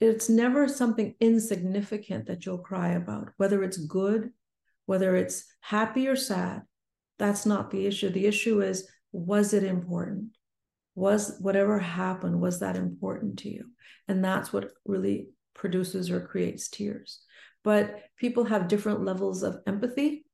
it's 0.04 0.30
never 0.30 0.68
something 0.68 1.16
insignificant 1.20 2.28
that 2.28 2.46
you'll 2.46 2.58
cry 2.58 2.90
about, 2.90 3.30
whether 3.38 3.64
it's 3.64 3.78
good, 3.78 4.32
whether 4.86 5.16
it's 5.16 5.46
happy 5.62 6.08
or 6.08 6.16
sad. 6.16 6.64
That's 7.20 7.46
not 7.46 7.72
the 7.72 7.86
issue. 7.86 8.10
The 8.10 8.26
issue 8.26 8.62
is, 8.62 8.88
was 9.12 9.54
it 9.54 9.64
important? 9.64 10.30
Was 10.96 11.38
whatever 11.40 11.80
happened, 11.80 12.40
was 12.40 12.60
that 12.60 12.76
important 12.76 13.40
to 13.40 13.50
you? 13.50 13.66
And 14.08 14.24
that's 14.24 14.52
what 14.52 14.72
really 14.86 15.30
produces 15.54 16.12
or 16.12 16.20
creates 16.22 16.68
tears. 16.70 17.22
But 17.64 18.02
people 18.18 18.44
have 18.46 18.68
different 18.68 19.06
levels 19.06 19.44
of 19.44 19.60
empathy. 19.66 20.26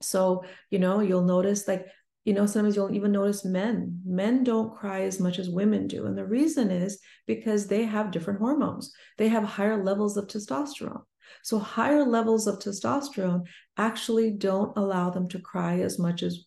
So, 0.00 0.44
you 0.70 0.78
know, 0.78 1.00
you'll 1.00 1.24
notice 1.24 1.66
like 1.66 1.86
you 2.24 2.32
know 2.32 2.46
sometimes 2.46 2.74
you'll 2.74 2.94
even 2.94 3.12
notice 3.12 3.44
men 3.44 4.00
men 4.04 4.44
don't 4.44 4.74
cry 4.74 5.02
as 5.02 5.20
much 5.20 5.38
as 5.38 5.50
women 5.50 5.86
do. 5.86 6.06
And 6.06 6.16
the 6.16 6.24
reason 6.24 6.70
is 6.70 6.98
because 7.26 7.66
they 7.66 7.84
have 7.84 8.10
different 8.10 8.40
hormones. 8.40 8.92
They 9.18 9.28
have 9.28 9.44
higher 9.44 9.82
levels 9.82 10.16
of 10.16 10.26
testosterone. 10.26 11.02
So 11.42 11.58
higher 11.58 12.04
levels 12.04 12.46
of 12.46 12.58
testosterone 12.58 13.46
actually 13.76 14.30
don't 14.30 14.76
allow 14.76 15.10
them 15.10 15.28
to 15.28 15.38
cry 15.38 15.80
as 15.80 15.98
much 15.98 16.22
as 16.22 16.44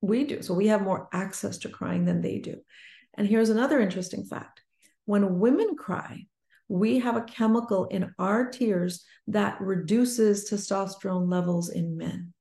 we 0.00 0.24
do. 0.24 0.42
So 0.42 0.54
we 0.54 0.66
have 0.66 0.82
more 0.82 1.08
access 1.12 1.58
to 1.58 1.68
crying 1.68 2.04
than 2.04 2.20
they 2.20 2.38
do. 2.38 2.56
And 3.14 3.26
here's 3.26 3.50
another 3.50 3.80
interesting 3.80 4.24
fact. 4.24 4.60
When 5.06 5.38
women 5.38 5.76
cry 5.76 6.26
we 6.68 6.98
have 6.98 7.16
a 7.16 7.22
chemical 7.22 7.86
in 7.86 8.14
our 8.18 8.50
tears 8.50 9.04
that 9.28 9.60
reduces 9.60 10.50
testosterone 10.50 11.30
levels 11.30 11.70
in 11.70 11.96
men 11.96 12.33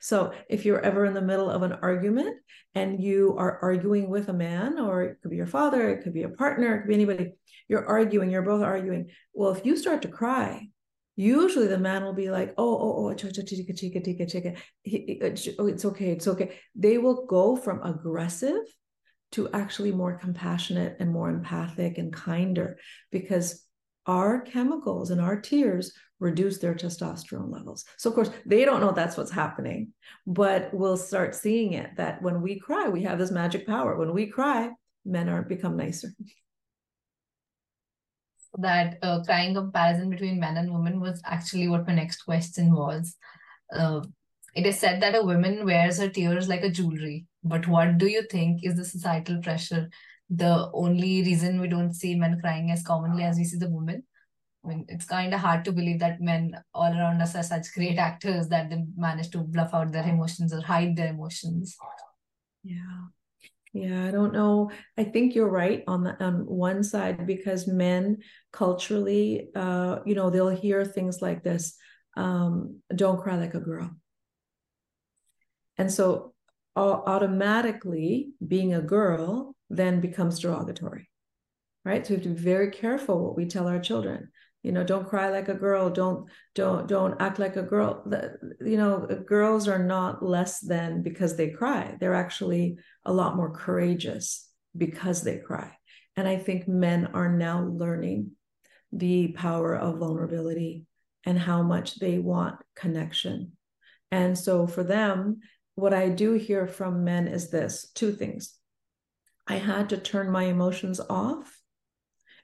so 0.00 0.32
if 0.48 0.64
you're 0.64 0.80
ever 0.80 1.04
in 1.04 1.14
the 1.14 1.22
middle 1.22 1.50
of 1.50 1.62
an 1.62 1.72
argument 1.72 2.36
and 2.74 3.02
you 3.02 3.34
are 3.38 3.58
arguing 3.62 4.08
with 4.08 4.28
a 4.28 4.32
man, 4.32 4.78
or 4.78 5.02
it 5.02 5.18
could 5.22 5.30
be 5.30 5.36
your 5.36 5.46
father, 5.46 5.88
it 5.90 6.02
could 6.02 6.14
be 6.14 6.24
a 6.24 6.28
partner, 6.28 6.74
it 6.74 6.80
could 6.80 6.88
be 6.88 6.94
anybody, 6.94 7.32
you're 7.68 7.86
arguing, 7.86 8.30
you're 8.30 8.42
both 8.42 8.62
arguing. 8.62 9.10
Well, 9.32 9.52
if 9.52 9.64
you 9.64 9.76
start 9.76 10.02
to 10.02 10.08
cry, 10.08 10.68
usually 11.16 11.66
the 11.66 11.78
man 11.78 12.04
will 12.04 12.12
be 12.12 12.30
like, 12.30 12.54
oh, 12.58 12.78
oh, 12.78 13.08
oh, 13.08 13.14
chica, 13.14 13.42
chica, 13.42 13.72
chica, 13.72 14.00
chica, 14.00 14.26
chica. 14.26 14.54
Uh, 14.54 15.30
oh, 15.58 15.66
it's 15.66 15.84
okay, 15.84 16.10
it's 16.10 16.28
okay. 16.28 16.58
They 16.74 16.98
will 16.98 17.26
go 17.26 17.56
from 17.56 17.82
aggressive 17.82 18.60
to 19.32 19.48
actually 19.52 19.92
more 19.92 20.18
compassionate 20.18 20.96
and 21.00 21.10
more 21.10 21.30
empathic 21.30 21.98
and 21.98 22.12
kinder 22.12 22.78
because 23.10 23.64
our 24.06 24.40
chemicals 24.40 25.10
and 25.10 25.20
our 25.20 25.40
tears 25.40 25.92
reduce 26.18 26.58
their 26.58 26.74
testosterone 26.74 27.52
levels. 27.52 27.84
So, 27.98 28.10
of 28.10 28.14
course, 28.14 28.30
they 28.46 28.64
don't 28.64 28.80
know 28.80 28.92
that's 28.92 29.16
what's 29.16 29.30
happening, 29.30 29.92
but 30.26 30.72
we'll 30.72 30.96
start 30.96 31.34
seeing 31.34 31.74
it 31.74 31.90
that 31.96 32.22
when 32.22 32.40
we 32.40 32.58
cry, 32.58 32.88
we 32.88 33.02
have 33.02 33.18
this 33.18 33.30
magic 33.30 33.66
power. 33.66 33.96
When 33.96 34.14
we 34.14 34.26
cry, 34.26 34.70
men 35.04 35.28
are 35.28 35.42
become 35.42 35.76
nicer. 35.76 36.08
That 38.58 38.98
uh, 39.02 39.22
crying 39.24 39.54
comparison 39.54 40.08
between 40.08 40.40
men 40.40 40.56
and 40.56 40.72
women 40.72 41.00
was 41.00 41.20
actually 41.26 41.68
what 41.68 41.86
my 41.86 41.94
next 41.94 42.22
question 42.22 42.74
was. 42.74 43.14
Uh, 43.70 44.00
it 44.54 44.64
is 44.64 44.78
said 44.78 45.02
that 45.02 45.14
a 45.14 45.22
woman 45.22 45.66
wears 45.66 45.98
her 45.98 46.08
tears 46.08 46.48
like 46.48 46.62
a 46.62 46.70
jewelry, 46.70 47.26
but 47.44 47.68
what 47.68 47.98
do 47.98 48.06
you 48.06 48.22
think 48.30 48.64
is 48.64 48.76
the 48.76 48.86
societal 48.86 49.42
pressure? 49.42 49.90
The 50.30 50.70
only 50.72 51.22
reason 51.22 51.60
we 51.60 51.68
don't 51.68 51.92
see 51.92 52.14
men 52.14 52.40
crying 52.40 52.70
as 52.70 52.82
commonly 52.82 53.22
as 53.22 53.36
we 53.36 53.44
see 53.44 53.58
the 53.58 53.68
women 53.68 54.04
I 54.66 54.68
mean, 54.68 54.84
it's 54.88 55.04
kind 55.04 55.32
of 55.32 55.40
hard 55.40 55.64
to 55.66 55.72
believe 55.72 56.00
that 56.00 56.20
men 56.20 56.60
all 56.74 56.92
around 56.92 57.22
us 57.22 57.36
are 57.36 57.42
such 57.42 57.72
great 57.72 57.98
actors 57.98 58.48
that 58.48 58.68
they 58.68 58.84
manage 58.96 59.30
to 59.30 59.38
bluff 59.38 59.72
out 59.72 59.92
their 59.92 60.06
emotions 60.06 60.52
or 60.52 60.60
hide 60.60 60.96
their 60.96 61.10
emotions. 61.10 61.76
Yeah. 62.64 63.06
Yeah, 63.72 64.06
I 64.06 64.10
don't 64.10 64.32
know. 64.32 64.70
I 64.96 65.04
think 65.04 65.34
you're 65.34 65.50
right 65.50 65.84
on 65.86 66.02
the 66.02 66.24
on 66.24 66.46
one 66.46 66.82
side 66.82 67.26
because 67.26 67.68
men 67.68 68.18
culturally, 68.50 69.50
uh, 69.54 69.98
you 70.06 70.14
know, 70.14 70.30
they'll 70.30 70.48
hear 70.48 70.84
things 70.84 71.20
like 71.20 71.44
this, 71.44 71.76
um, 72.16 72.80
don't 72.94 73.20
cry 73.20 73.36
like 73.36 73.54
a 73.54 73.60
girl. 73.60 73.90
And 75.76 75.92
so 75.92 76.32
automatically 76.74 78.30
being 78.46 78.74
a 78.74 78.82
girl 78.82 79.54
then 79.68 80.00
becomes 80.00 80.40
derogatory. 80.40 81.08
Right. 81.84 82.04
So 82.04 82.14
we 82.14 82.16
have 82.16 82.24
to 82.24 82.30
be 82.30 82.40
very 82.40 82.70
careful 82.70 83.22
what 83.22 83.36
we 83.36 83.46
tell 83.46 83.68
our 83.68 83.78
children 83.78 84.30
you 84.66 84.72
know 84.72 84.82
don't 84.82 85.08
cry 85.08 85.30
like 85.30 85.48
a 85.48 85.54
girl 85.54 85.88
don't 85.88 86.28
don't 86.56 86.88
don't 86.88 87.20
act 87.20 87.38
like 87.38 87.54
a 87.54 87.62
girl. 87.62 88.02
You 88.60 88.76
know 88.76 89.06
girls 89.24 89.68
are 89.68 89.78
not 89.78 90.24
less 90.24 90.58
than 90.58 91.02
because 91.02 91.36
they 91.36 91.50
cry. 91.50 91.96
They're 92.00 92.16
actually 92.16 92.78
a 93.04 93.12
lot 93.12 93.36
more 93.36 93.52
courageous 93.54 94.50
because 94.76 95.22
they 95.22 95.38
cry. 95.38 95.70
And 96.16 96.26
i 96.26 96.36
think 96.36 96.66
men 96.66 97.10
are 97.14 97.30
now 97.30 97.62
learning 97.62 98.32
the 98.90 99.28
power 99.28 99.76
of 99.76 99.98
vulnerability 99.98 100.86
and 101.24 101.38
how 101.38 101.62
much 101.62 102.00
they 102.00 102.18
want 102.18 102.56
connection. 102.74 103.52
And 104.10 104.36
so 104.36 104.66
for 104.66 104.82
them 104.82 105.40
what 105.76 105.94
i 105.94 106.08
do 106.08 106.32
hear 106.32 106.66
from 106.66 107.04
men 107.04 107.28
is 107.28 107.50
this 107.50 107.88
two 107.94 108.12
things. 108.12 108.54
I 109.46 109.56
had 109.56 109.90
to 109.90 109.96
turn 109.96 110.32
my 110.32 110.44
emotions 110.44 110.98
off 111.08 111.55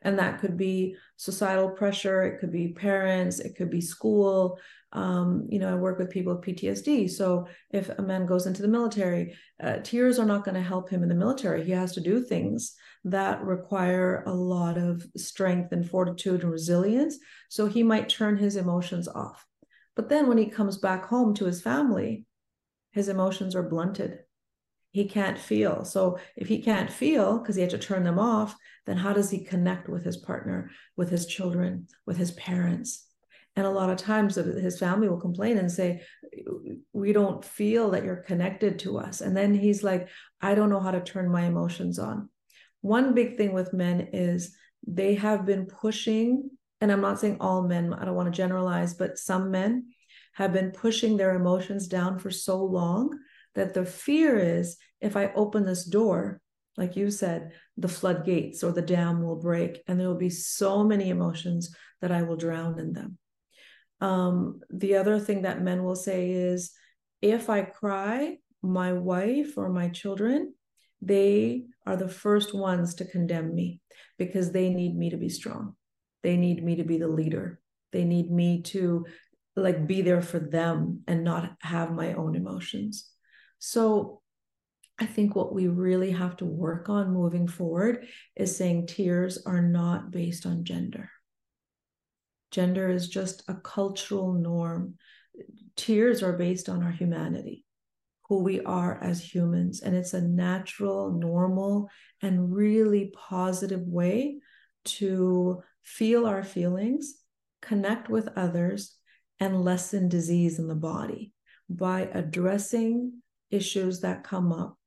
and 0.04 0.18
that 0.18 0.40
could 0.40 0.56
be 0.56 0.96
societal 1.16 1.70
pressure 1.70 2.22
it 2.22 2.38
could 2.40 2.52
be 2.52 2.68
parents 2.72 3.40
it 3.40 3.56
could 3.56 3.70
be 3.70 3.80
school. 3.80 4.58
Um, 4.94 5.46
you 5.48 5.58
know 5.58 5.72
i 5.72 5.74
work 5.74 5.98
with 5.98 6.10
people 6.10 6.34
with 6.34 6.44
ptsd 6.44 7.10
so 7.10 7.48
if 7.70 7.88
a 7.88 8.02
man 8.02 8.26
goes 8.26 8.46
into 8.46 8.60
the 8.60 8.68
military 8.68 9.34
uh, 9.62 9.78
tears 9.82 10.18
are 10.18 10.26
not 10.26 10.44
going 10.44 10.54
to 10.54 10.60
help 10.60 10.90
him 10.90 11.02
in 11.02 11.08
the 11.08 11.14
military. 11.14 11.64
He 11.64 11.70
has 11.70 11.92
to 11.92 12.00
do 12.00 12.20
things 12.20 12.74
that 13.04 13.42
require 13.42 14.22
a 14.26 14.34
lot 14.34 14.76
of 14.76 15.06
strength 15.16 15.72
and 15.72 15.88
fortitude 15.88 16.42
and 16.42 16.50
resilience. 16.50 17.16
So 17.48 17.66
he 17.66 17.82
might 17.82 18.08
turn 18.08 18.36
his 18.36 18.56
emotions 18.56 19.08
off. 19.08 19.46
But 19.94 20.08
then 20.08 20.26
when 20.26 20.38
he 20.38 20.46
comes 20.46 20.78
back 20.78 21.06
home 21.06 21.32
to 21.34 21.44
his 21.46 21.62
family 21.62 22.26
his 22.92 23.08
emotions 23.08 23.56
are 23.56 23.62
blunted 23.62 24.20
he 24.92 25.06
can't 25.06 25.38
feel. 25.38 25.84
So 25.84 26.18
if 26.36 26.46
he 26.46 26.62
can't 26.62 26.92
feel 26.92 27.38
because 27.38 27.56
he 27.56 27.62
had 27.62 27.70
to 27.70 27.78
turn 27.78 28.04
them 28.04 28.18
off, 28.18 28.54
then 28.86 28.98
how 28.98 29.12
does 29.12 29.30
he 29.30 29.44
connect 29.44 29.88
with 29.88 30.04
his 30.04 30.18
partner, 30.18 30.70
with 30.96 31.08
his 31.10 31.26
children, 31.26 31.88
with 32.06 32.18
his 32.18 32.30
parents? 32.32 33.06
And 33.56 33.66
a 33.66 33.70
lot 33.70 33.90
of 33.90 33.96
times 33.96 34.36
his 34.36 34.78
family 34.78 35.08
will 35.08 35.20
complain 35.20 35.58
and 35.58 35.72
say, 35.72 36.02
We 36.92 37.12
don't 37.12 37.44
feel 37.44 37.90
that 37.90 38.04
you're 38.04 38.16
connected 38.16 38.78
to 38.80 38.98
us. 38.98 39.20
And 39.20 39.36
then 39.36 39.54
he's 39.54 39.82
like, 39.82 40.08
I 40.40 40.54
don't 40.54 40.70
know 40.70 40.80
how 40.80 40.90
to 40.90 41.00
turn 41.00 41.30
my 41.30 41.44
emotions 41.44 41.98
on. 41.98 42.28
One 42.82 43.14
big 43.14 43.36
thing 43.36 43.52
with 43.52 43.72
men 43.72 44.08
is 44.12 44.54
they 44.86 45.14
have 45.14 45.46
been 45.46 45.66
pushing, 45.66 46.50
and 46.80 46.92
I'm 46.92 47.00
not 47.00 47.20
saying 47.20 47.38
all 47.40 47.62
men, 47.62 47.94
I 47.94 48.04
don't 48.04 48.14
want 48.14 48.32
to 48.32 48.36
generalize, 48.36 48.94
but 48.94 49.18
some 49.18 49.50
men 49.50 49.92
have 50.34 50.52
been 50.52 50.70
pushing 50.70 51.16
their 51.16 51.34
emotions 51.34 51.86
down 51.86 52.18
for 52.18 52.30
so 52.30 52.62
long 52.64 53.18
that 53.54 53.74
the 53.74 53.84
fear 53.84 54.38
is 54.38 54.76
if 55.00 55.16
I 55.16 55.32
open 55.34 55.64
this 55.64 55.84
door, 55.84 56.40
like 56.76 56.96
you 56.96 57.10
said, 57.10 57.52
the 57.76 57.88
floodgates 57.88 58.62
or 58.62 58.72
the 58.72 58.82
dam 58.82 59.22
will 59.22 59.36
break, 59.36 59.82
and 59.86 60.00
there 60.00 60.08
will 60.08 60.16
be 60.16 60.30
so 60.30 60.84
many 60.84 61.10
emotions 61.10 61.74
that 62.00 62.12
I 62.12 62.22
will 62.22 62.36
drown 62.36 62.78
in 62.78 62.92
them. 62.92 63.18
Um, 64.00 64.60
the 64.70 64.96
other 64.96 65.20
thing 65.20 65.42
that 65.42 65.62
men 65.62 65.84
will 65.84 65.96
say 65.96 66.30
is 66.30 66.72
if 67.20 67.50
I 67.50 67.62
cry, 67.62 68.38
my 68.62 68.92
wife 68.92 69.56
or 69.56 69.68
my 69.68 69.88
children, 69.88 70.54
they 71.00 71.64
are 71.86 71.96
the 71.96 72.08
first 72.08 72.54
ones 72.54 72.94
to 72.94 73.04
condemn 73.04 73.54
me 73.54 73.80
because 74.18 74.52
they 74.52 74.70
need 74.70 74.96
me 74.96 75.10
to 75.10 75.16
be 75.16 75.28
strong. 75.28 75.74
They 76.22 76.36
need 76.36 76.64
me 76.64 76.76
to 76.76 76.84
be 76.84 76.98
the 76.98 77.08
leader. 77.08 77.60
They 77.92 78.04
need 78.04 78.30
me 78.30 78.62
to 78.62 79.06
like 79.56 79.86
be 79.86 80.02
there 80.02 80.22
for 80.22 80.38
them 80.38 81.02
and 81.06 81.24
not 81.24 81.52
have 81.60 81.92
my 81.92 82.14
own 82.14 82.34
emotions. 82.34 83.11
So 83.64 84.22
I 84.98 85.06
think 85.06 85.36
what 85.36 85.54
we 85.54 85.68
really 85.68 86.10
have 86.10 86.36
to 86.38 86.44
work 86.44 86.88
on 86.88 87.12
moving 87.12 87.46
forward 87.46 88.08
is 88.34 88.56
saying 88.56 88.88
tears 88.88 89.38
are 89.46 89.62
not 89.62 90.10
based 90.10 90.46
on 90.46 90.64
gender. 90.64 91.08
Gender 92.50 92.90
is 92.90 93.08
just 93.08 93.44
a 93.46 93.54
cultural 93.54 94.32
norm. 94.32 94.96
Tears 95.76 96.24
are 96.24 96.32
based 96.32 96.68
on 96.68 96.82
our 96.82 96.90
humanity, 96.90 97.64
who 98.28 98.42
we 98.42 98.60
are 98.62 99.00
as 99.00 99.22
humans. 99.22 99.80
And 99.80 99.94
it's 99.94 100.12
a 100.12 100.20
natural, 100.20 101.12
normal, 101.12 101.88
and 102.20 102.52
really 102.52 103.12
positive 103.14 103.86
way 103.86 104.40
to 104.86 105.62
feel 105.84 106.26
our 106.26 106.42
feelings, 106.42 107.14
connect 107.60 108.08
with 108.08 108.28
others, 108.34 108.96
and 109.38 109.62
lessen 109.62 110.08
disease 110.08 110.58
in 110.58 110.66
the 110.66 110.74
body 110.74 111.32
by 111.70 112.08
addressing 112.12 113.21
issues 113.51 114.01
that 114.01 114.23
come 114.23 114.51
up 114.51 114.77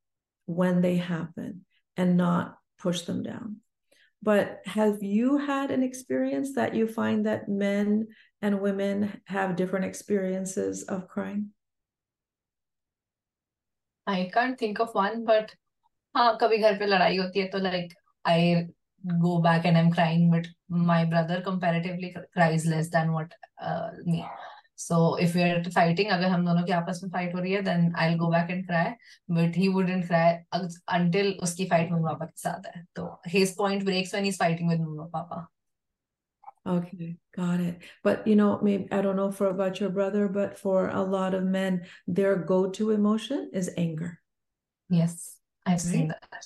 when 0.47 0.81
they 0.81 0.97
happen 0.97 1.65
and 1.97 2.17
not 2.17 2.59
push 2.79 3.03
them 3.03 3.23
down. 3.23 3.57
But 4.23 4.61
have 4.67 5.03
you 5.03 5.39
had 5.39 5.71
an 5.71 5.83
experience 5.83 6.55
that 6.55 6.75
you 6.75 6.87
find 6.87 7.25
that 7.27 7.49
men 7.49 8.09
and 8.43 8.61
women 8.61 9.21
have 9.27 9.57
different 9.57 9.87
experiences 9.87 10.83
of 10.83 11.09
crying? 11.09 11.51
I 14.07 14.31
can't 14.33 14.59
think 14.59 14.81
of 14.81 14.95
one, 14.95 15.25
but 15.25 15.55
हाँ 16.17 16.37
कभी 16.41 16.59
घर 16.59 16.79
पे 16.79 16.87
लड़ाई 16.87 17.17
होती 17.17 17.41
है 17.41 17.49
तो 17.51 17.59
like 17.63 17.95
I 18.27 18.67
go 19.23 19.41
back 19.41 19.65
and 19.65 19.79
I'm 19.79 19.91
crying, 19.91 20.31
but 20.31 20.47
my 20.69 21.05
brother 21.05 21.41
comparatively 21.41 22.15
cries 22.35 22.67
less 22.67 22.91
than 22.91 23.13
what 23.13 23.33
uh, 23.63 23.91
me. 24.05 24.25
So 24.85 24.97
if 25.23 25.35
we 25.37 25.43
are 25.43 25.63
fighting 25.71 26.11
अगर 26.11 26.29
हम 26.29 26.45
दोनों 26.47 26.65
के 26.67 26.73
आपस 26.73 27.01
में 27.05 27.11
फाइट 27.11 27.35
हो 27.35 27.41
रही 27.41 27.53
है 27.53 27.63
then 27.63 27.93
I 27.95 28.09
will 28.09 28.19
go 28.19 28.29
back 28.31 28.51
and 28.51 28.67
cry 28.67 28.93
but 29.37 29.57
he 29.57 29.69
wouldn't 29.75 30.07
cry 30.07 30.35
until 30.99 31.33
उसकी 31.43 31.67
फाइट 31.71 31.91
मम्मी 31.93 32.05
पापा 32.05 32.27
के 32.27 32.41
साथ 32.41 32.75
है 32.75 32.85
तो 32.97 33.07
his 33.29 33.57
point 33.57 33.85
breaks 33.85 34.15
when 34.15 34.25
he 34.25 34.31
is 34.31 34.39
fighting 34.39 34.71
with 34.71 34.81
mummy 34.81 35.09
papa 35.13 35.47
Okay, 36.71 37.17
got 37.35 37.61
it. 37.61 37.85
But 38.05 38.27
you 38.27 38.37
know, 38.37 38.59
maybe 38.63 38.87
I 38.93 39.01
don't 39.01 39.17
know 39.17 39.31
for 39.33 39.47
about 39.49 39.81
your 39.81 39.89
brother, 39.89 40.29
but 40.29 40.59
for 40.59 40.89
a 40.89 41.03
lot 41.03 41.33
of 41.35 41.43
men, 41.43 41.87
their 42.07 42.37
go-to 42.37 42.91
emotion 42.91 43.51
is 43.53 43.71
anger. 43.77 44.21
Yes, 44.91 45.37
I've 45.65 45.73
right? 45.73 45.81
seen 45.81 46.09
that. 46.09 46.45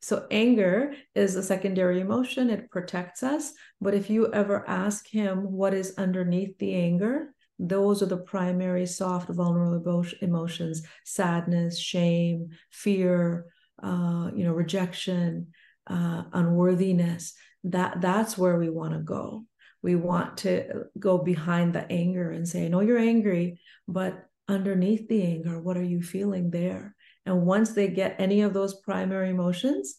So 0.00 0.26
anger 0.30 0.94
is 1.14 1.36
a 1.36 1.42
secondary 1.42 2.00
emotion. 2.00 2.50
It 2.50 2.70
protects 2.70 3.22
us. 3.22 3.52
But 3.80 3.94
if 3.94 4.10
you 4.10 4.32
ever 4.32 4.68
ask 4.68 5.06
him 5.06 5.52
what 5.52 5.74
is 5.74 5.94
underneath 5.98 6.58
the 6.58 6.74
anger, 6.74 7.34
those 7.58 8.02
are 8.02 8.06
the 8.06 8.16
primary 8.16 8.86
soft, 8.86 9.28
vulnerable 9.28 10.04
emotions: 10.20 10.82
sadness, 11.04 11.78
shame, 11.78 12.48
fear, 12.70 13.46
uh, 13.82 14.30
you 14.34 14.44
know, 14.44 14.52
rejection, 14.52 15.48
uh, 15.86 16.24
unworthiness. 16.32 17.34
That 17.64 18.00
that's 18.00 18.36
where 18.36 18.58
we 18.58 18.70
want 18.70 18.94
to 18.94 19.00
go. 19.00 19.44
We 19.82 19.94
want 19.94 20.38
to 20.38 20.86
go 20.98 21.18
behind 21.18 21.74
the 21.74 21.90
anger 21.90 22.30
and 22.30 22.48
say, 22.48 22.68
"No, 22.68 22.80
you're 22.80 22.98
angry," 22.98 23.60
but 23.86 24.26
underneath 24.48 25.08
the 25.08 25.22
anger, 25.22 25.60
what 25.60 25.76
are 25.76 25.82
you 25.82 26.02
feeling 26.02 26.50
there? 26.50 26.95
And 27.26 27.42
once 27.44 27.72
they 27.72 27.88
get 27.88 28.16
any 28.18 28.40
of 28.40 28.54
those 28.54 28.74
primary 28.74 29.30
emotions, 29.30 29.96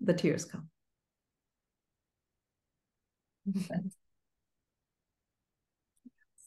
the 0.00 0.12
tears 0.12 0.44
come. 0.44 0.68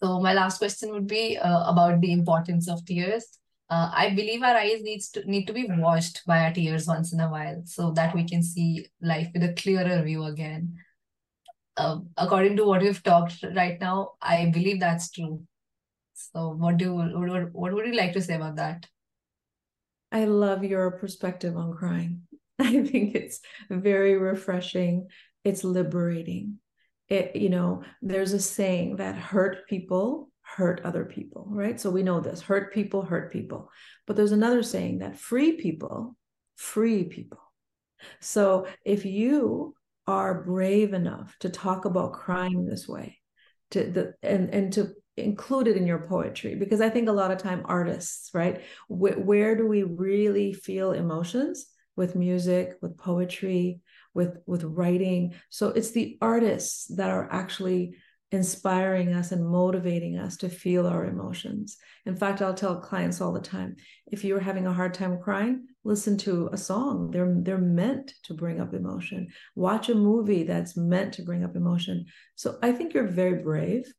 So 0.01 0.19
my 0.19 0.33
last 0.33 0.59
question 0.59 0.91
would 0.91 1.07
be 1.07 1.37
uh, 1.37 1.69
about 1.69 2.01
the 2.01 2.11
importance 2.11 2.69
of 2.69 2.85
tears. 2.85 3.39
Uh, 3.69 3.91
I 3.93 4.11
believe 4.11 4.43
our 4.43 4.55
eyes 4.55 4.81
needs 4.81 5.09
to 5.11 5.29
need 5.29 5.45
to 5.47 5.53
be 5.53 5.67
washed 5.69 6.21
by 6.25 6.39
our 6.45 6.53
tears 6.53 6.87
once 6.87 7.11
in 7.11 7.19
a 7.19 7.29
while, 7.29 7.61
so 7.65 7.91
that 7.91 8.15
we 8.15 8.23
can 8.23 8.41
see 8.41 8.87
life 9.01 9.29
with 9.33 9.43
a 9.43 9.53
clearer 9.53 10.01
view 10.03 10.23
again. 10.23 10.77
Uh, 11.75 11.99
according 12.17 12.55
to 12.57 12.65
what 12.65 12.81
we've 12.81 13.03
talked 13.03 13.43
right 13.55 13.79
now, 13.81 14.11
I 14.21 14.45
believe 14.53 14.79
that's 14.79 15.11
true. 15.11 15.43
So, 16.13 16.49
what 16.49 16.77
do 16.77 16.95
what, 16.95 17.53
what 17.53 17.73
would 17.73 17.87
you 17.87 17.95
like 17.95 18.13
to 18.13 18.21
say 18.21 18.35
about 18.35 18.55
that? 18.57 18.87
I 20.11 20.25
love 20.25 20.63
your 20.63 20.91
perspective 20.91 21.57
on 21.57 21.73
crying. 21.73 22.21
I 22.59 22.83
think 22.83 23.15
it's 23.15 23.39
very 23.69 24.17
refreshing. 24.17 25.07
It's 25.43 25.63
liberating. 25.63 26.59
It, 27.09 27.35
you 27.35 27.49
know, 27.49 27.83
there's 28.01 28.33
a 28.33 28.39
saying 28.39 28.97
that 28.97 29.15
hurt 29.15 29.67
people 29.67 30.29
hurt 30.41 30.81
other 30.83 31.05
people, 31.05 31.45
right? 31.49 31.79
So 31.79 31.89
we 31.89 32.03
know 32.03 32.19
this 32.19 32.41
hurt 32.41 32.73
people 32.73 33.01
hurt 33.01 33.31
people. 33.31 33.69
But 34.05 34.15
there's 34.15 34.31
another 34.31 34.63
saying 34.63 34.99
that 34.99 35.19
free 35.19 35.53
people 35.53 36.15
free 36.57 37.03
people. 37.05 37.39
So 38.19 38.67
if 38.83 39.05
you 39.05 39.75
are 40.05 40.43
brave 40.43 40.93
enough 40.93 41.35
to 41.39 41.49
talk 41.49 41.85
about 41.85 42.13
crying 42.13 42.65
this 42.65 42.87
way, 42.87 43.19
to 43.71 43.83
the 43.83 44.13
and 44.23 44.49
and 44.49 44.73
to 44.73 44.93
include 45.17 45.67
it 45.67 45.77
in 45.77 45.87
your 45.87 45.99
poetry 45.99 46.55
because 46.55 46.81
i 46.81 46.89
think 46.89 47.09
a 47.09 47.11
lot 47.11 47.31
of 47.31 47.37
time 47.37 47.61
artists 47.65 48.29
right 48.33 48.61
wh- 48.87 49.17
where 49.17 49.55
do 49.55 49.67
we 49.67 49.83
really 49.83 50.53
feel 50.53 50.91
emotions 50.91 51.67
with 51.95 52.15
music 52.15 52.75
with 52.81 52.97
poetry 52.97 53.81
with 54.13 54.37
with 54.45 54.63
writing 54.63 55.33
so 55.49 55.69
it's 55.69 55.91
the 55.91 56.17
artists 56.21 56.85
that 56.95 57.09
are 57.09 57.27
actually 57.31 57.95
inspiring 58.31 59.13
us 59.13 59.31
and 59.31 59.47
motivating 59.47 60.17
us 60.17 60.35
to 60.35 60.49
feel 60.49 60.85
our 60.85 61.05
emotions. 61.05 61.77
In 62.05 62.15
fact, 62.15 62.41
I'll 62.41 62.53
tell 62.53 62.81
clients 62.81 63.21
all 63.21 63.31
the 63.31 63.39
time 63.39 63.77
if 64.11 64.23
you're 64.23 64.39
having 64.39 64.67
a 64.67 64.73
hard 64.73 64.93
time 64.93 65.19
crying, 65.19 65.67
listen 65.85 66.17
to 66.19 66.49
a 66.51 66.57
song. 66.57 67.11
They're 67.11 67.33
they're 67.39 67.57
meant 67.57 68.13
to 68.23 68.33
bring 68.33 68.59
up 68.59 68.73
emotion. 68.73 69.29
Watch 69.55 69.87
a 69.87 69.95
movie 69.95 70.43
that's 70.43 70.75
meant 70.75 71.13
to 71.13 71.23
bring 71.23 71.43
up 71.43 71.55
emotion. 71.55 72.05
So 72.35 72.57
I 72.61 72.73
think 72.73 72.93
you're 72.93 73.07
very 73.07 73.41
brave 73.41 73.91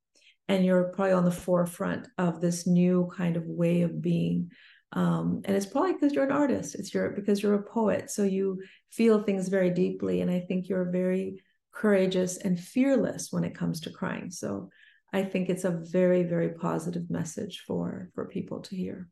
and 0.49 0.65
you're 0.65 0.85
probably 0.85 1.13
on 1.13 1.25
the 1.25 1.31
forefront 1.31 2.09
of 2.17 2.41
this 2.41 2.67
new 2.67 3.11
kind 3.17 3.37
of 3.37 3.45
way 3.47 3.83
of 3.83 4.01
being. 4.01 4.51
Um, 4.93 5.43
and 5.45 5.55
it's 5.55 5.67
probably 5.67 5.93
because 5.93 6.15
you're 6.15 6.25
an 6.25 6.33
artist. 6.33 6.75
It's 6.75 6.95
your 6.95 7.11
because 7.11 7.43
you're 7.43 7.55
a 7.55 7.63
poet. 7.63 8.11
So 8.11 8.23
you 8.23 8.63
feel 8.91 9.23
things 9.23 9.49
very 9.49 9.71
deeply. 9.71 10.23
And 10.23 10.31
I 10.31 10.41
think 10.41 10.69
you're 10.69 10.91
very 10.91 11.43
courageous 11.73 12.39
and 12.39 12.59
fearless 12.59 13.31
when 13.31 13.45
it 13.45 13.55
comes 13.55 13.81
to 13.83 13.91
crying. 13.91 14.31
So 14.31 14.71
I 15.13 15.23
think 15.23 15.49
it's 15.49 15.65
a 15.65 15.71
very, 15.71 16.23
very 16.23 16.51
positive 16.51 17.11
message 17.11 17.65
for 17.67 18.11
for 18.15 18.27
people 18.27 18.61
to 18.61 18.77
hear. 18.77 19.09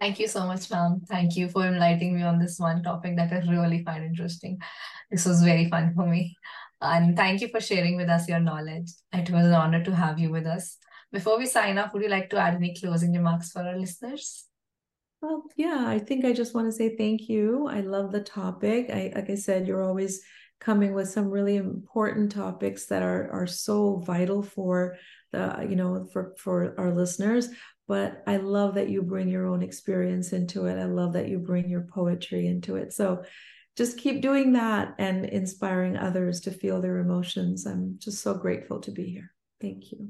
Thank 0.00 0.18
you 0.18 0.26
so 0.26 0.46
much, 0.46 0.68
ma'am. 0.68 1.00
Thank 1.08 1.36
you 1.36 1.48
for 1.48 1.64
enlightening 1.64 2.16
me 2.16 2.22
on 2.24 2.40
this 2.40 2.58
one 2.58 2.82
topic 2.82 3.16
that 3.16 3.32
I 3.32 3.38
really 3.48 3.84
find 3.84 4.04
interesting. 4.04 4.58
This 5.12 5.24
was 5.24 5.42
very 5.44 5.68
fun 5.70 5.94
for 5.94 6.06
me. 6.06 6.36
And 6.82 7.16
thank 7.16 7.40
you 7.40 7.48
for 7.48 7.60
sharing 7.60 7.96
with 7.96 8.08
us 8.08 8.28
your 8.28 8.40
knowledge. 8.40 8.90
It 9.12 9.30
was 9.30 9.46
an 9.46 9.54
honor 9.54 9.84
to 9.84 9.94
have 9.94 10.18
you 10.18 10.30
with 10.30 10.46
us. 10.46 10.76
Before 11.12 11.38
we 11.38 11.46
sign 11.46 11.78
off, 11.78 11.92
would 11.92 12.02
you 12.02 12.08
like 12.08 12.30
to 12.30 12.38
add 12.38 12.54
any 12.54 12.74
closing 12.74 13.12
remarks 13.12 13.52
for 13.52 13.60
our 13.62 13.78
listeners? 13.78 14.46
Well, 15.20 15.44
yeah, 15.56 15.84
I 15.86 16.00
think 16.00 16.24
I 16.24 16.32
just 16.32 16.54
want 16.54 16.66
to 16.66 16.72
say 16.72 16.96
thank 16.96 17.28
you. 17.28 17.68
I 17.68 17.80
love 17.80 18.10
the 18.10 18.22
topic. 18.22 18.90
I 18.90 19.12
like 19.14 19.30
I 19.30 19.36
said, 19.36 19.68
you're 19.68 19.84
always 19.84 20.20
coming 20.62 20.94
with 20.94 21.08
some 21.08 21.28
really 21.28 21.56
important 21.56 22.30
topics 22.32 22.86
that 22.86 23.02
are 23.02 23.30
are 23.32 23.46
so 23.46 23.96
vital 23.96 24.42
for 24.42 24.96
the 25.32 25.66
you 25.68 25.74
know 25.74 26.06
for 26.12 26.34
for 26.38 26.74
our 26.78 26.92
listeners 26.92 27.48
but 27.88 28.22
i 28.28 28.36
love 28.36 28.76
that 28.76 28.88
you 28.88 29.02
bring 29.02 29.28
your 29.28 29.48
own 29.48 29.60
experience 29.60 30.32
into 30.32 30.66
it 30.66 30.78
i 30.78 30.84
love 30.84 31.14
that 31.14 31.28
you 31.28 31.38
bring 31.40 31.68
your 31.68 31.86
poetry 31.92 32.46
into 32.46 32.76
it 32.76 32.92
so 32.92 33.24
just 33.76 33.98
keep 33.98 34.20
doing 34.20 34.52
that 34.52 34.94
and 34.98 35.24
inspiring 35.24 35.96
others 35.96 36.40
to 36.40 36.50
feel 36.50 36.80
their 36.80 36.98
emotions 36.98 37.66
i'm 37.66 37.96
just 37.98 38.22
so 38.22 38.34
grateful 38.34 38.80
to 38.80 38.90
be 38.90 39.04
here 39.04 39.32
thank 39.60 39.92
you 39.92 40.08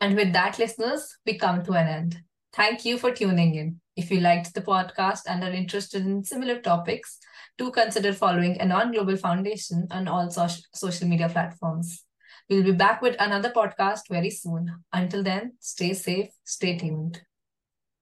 and 0.00 0.16
with 0.16 0.32
that 0.32 0.58
listeners 0.58 1.16
we 1.26 1.38
come 1.38 1.64
to 1.64 1.72
an 1.72 1.86
end 1.86 2.18
thank 2.52 2.84
you 2.84 2.98
for 2.98 3.12
tuning 3.12 3.54
in 3.54 3.80
if 3.98 4.12
you 4.12 4.20
liked 4.20 4.54
the 4.54 4.62
podcast 4.62 5.22
and 5.26 5.42
are 5.42 5.50
interested 5.50 6.06
in 6.06 6.22
similar 6.22 6.60
topics, 6.60 7.18
do 7.58 7.72
consider 7.72 8.12
following 8.12 8.60
Anon 8.60 8.92
Global 8.92 9.16
Foundation 9.16 9.88
on 9.90 10.06
all 10.06 10.30
so- 10.30 10.62
social 10.72 11.08
media 11.08 11.28
platforms. 11.28 12.04
We'll 12.48 12.62
be 12.62 12.70
back 12.70 13.02
with 13.02 13.16
another 13.18 13.50
podcast 13.50 14.02
very 14.08 14.30
soon. 14.30 14.84
Until 14.92 15.24
then, 15.24 15.54
stay 15.58 15.94
safe, 15.94 16.28
stay 16.44 16.78
tuned. 16.78 17.22